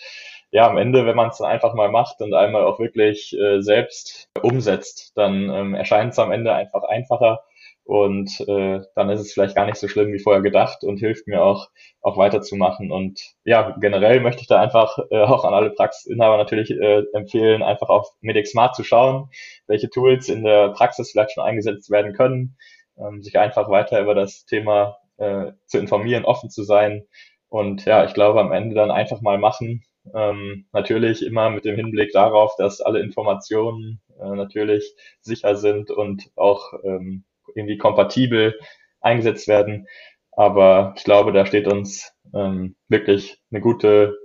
ja, 0.50 0.67
am 0.67 0.78
Ende, 0.78 1.05
wenn 1.05 1.17
man 1.17 1.28
es 1.28 1.38
dann 1.38 1.49
einfach 1.49 1.75
mal 1.75 1.90
macht 1.90 2.21
und 2.21 2.33
einmal 2.33 2.64
auch 2.64 2.78
wirklich 2.78 3.37
äh, 3.39 3.61
selbst 3.61 4.30
umsetzt, 4.43 5.13
dann 5.15 5.50
ähm, 5.50 5.75
erscheint 5.75 6.13
es 6.13 6.19
am 6.19 6.32
Ende 6.32 6.54
einfach 6.54 6.84
einfacher 6.84 7.45
und 7.88 8.40
äh, 8.46 8.82
dann 8.94 9.08
ist 9.08 9.20
es 9.20 9.32
vielleicht 9.32 9.56
gar 9.56 9.64
nicht 9.64 9.78
so 9.78 9.88
schlimm 9.88 10.12
wie 10.12 10.18
vorher 10.18 10.42
gedacht 10.42 10.84
und 10.84 10.98
hilft 10.98 11.26
mir 11.26 11.42
auch, 11.42 11.70
auch 12.02 12.18
weiterzumachen. 12.18 12.92
Und 12.92 13.18
ja, 13.44 13.74
generell 13.80 14.20
möchte 14.20 14.42
ich 14.42 14.46
da 14.46 14.60
einfach 14.60 14.98
äh, 15.10 15.22
auch 15.22 15.46
an 15.46 15.54
alle 15.54 15.70
Praxisinhaber 15.70 16.36
natürlich 16.36 16.70
äh, 16.70 17.04
empfehlen, 17.14 17.62
einfach 17.62 17.88
auf 17.88 18.10
MedicSmart 18.20 18.76
zu 18.76 18.84
schauen, 18.84 19.30
welche 19.68 19.88
Tools 19.88 20.28
in 20.28 20.44
der 20.44 20.68
Praxis 20.72 21.12
vielleicht 21.12 21.32
schon 21.32 21.44
eingesetzt 21.44 21.90
werden 21.90 22.12
können, 22.12 22.58
ähm, 22.98 23.22
sich 23.22 23.38
einfach 23.38 23.70
weiter 23.70 24.02
über 24.02 24.14
das 24.14 24.44
Thema 24.44 24.98
äh, 25.16 25.52
zu 25.64 25.78
informieren, 25.78 26.26
offen 26.26 26.50
zu 26.50 26.64
sein. 26.64 27.06
Und 27.48 27.86
ja, 27.86 28.04
ich 28.04 28.12
glaube, 28.12 28.40
am 28.40 28.52
Ende 28.52 28.74
dann 28.74 28.90
einfach 28.90 29.22
mal 29.22 29.38
machen 29.38 29.82
ähm, 30.14 30.66
natürlich 30.72 31.24
immer 31.24 31.48
mit 31.48 31.64
dem 31.64 31.76
Hinblick 31.76 32.12
darauf, 32.12 32.54
dass 32.56 32.82
alle 32.82 33.00
Informationen 33.00 34.02
äh, 34.20 34.28
natürlich 34.28 34.94
sicher 35.22 35.56
sind 35.56 35.90
und 35.90 36.30
auch 36.36 36.74
ähm, 36.84 37.24
irgendwie 37.54 37.78
kompatibel 37.78 38.58
eingesetzt 39.00 39.49
werden. 39.49 39.87
Aber 40.32 40.95
ich 40.97 41.04
glaube, 41.04 41.32
da 41.32 41.47
steht 41.47 41.67
uns 41.67 42.13
ähm, 42.34 42.76
wirklich 42.89 43.41
eine 43.50 43.61
gute, 43.61 44.17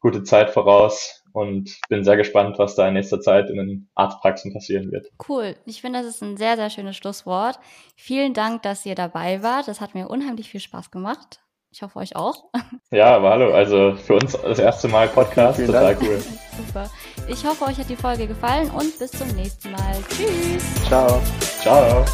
gute 0.00 0.22
Zeit 0.22 0.50
voraus 0.50 1.22
und 1.32 1.78
bin 1.88 2.04
sehr 2.04 2.16
gespannt, 2.16 2.58
was 2.58 2.76
da 2.76 2.86
in 2.86 2.94
nächster 2.94 3.20
Zeit 3.20 3.50
in 3.50 3.56
den 3.56 3.88
Arztpraxen 3.94 4.52
passieren 4.52 4.92
wird. 4.92 5.08
Cool. 5.28 5.56
Ich 5.66 5.80
finde, 5.80 6.00
das 6.00 6.08
ist 6.08 6.22
ein 6.22 6.36
sehr, 6.36 6.56
sehr 6.56 6.70
schönes 6.70 6.96
Schlusswort. 6.96 7.58
Vielen 7.96 8.34
Dank, 8.34 8.62
dass 8.62 8.86
ihr 8.86 8.94
dabei 8.94 9.42
wart. 9.42 9.66
Das 9.66 9.80
hat 9.80 9.94
mir 9.94 10.08
unheimlich 10.08 10.48
viel 10.48 10.60
Spaß 10.60 10.90
gemacht. 10.90 11.40
Ich 11.72 11.82
hoffe, 11.82 11.98
euch 11.98 12.14
auch. 12.14 12.44
Ja, 12.92 13.16
aber 13.16 13.30
hallo. 13.30 13.52
Also 13.52 13.96
für 13.96 14.14
uns 14.14 14.38
das 14.40 14.60
erste 14.60 14.86
Mal 14.86 15.08
Podcast. 15.08 15.56
Vielen 15.56 15.72
Total 15.72 15.96
Dank. 15.96 16.08
cool. 16.08 16.22
Super. 16.66 16.90
Ich 17.26 17.44
hoffe, 17.44 17.64
euch 17.64 17.78
hat 17.78 17.88
die 17.88 17.96
Folge 17.96 18.28
gefallen 18.28 18.70
und 18.70 18.96
bis 18.96 19.10
zum 19.10 19.26
nächsten 19.34 19.72
Mal. 19.72 19.96
Tschüss. 20.08 20.84
Ciao. 20.84 21.20
Ciao. 21.40 22.04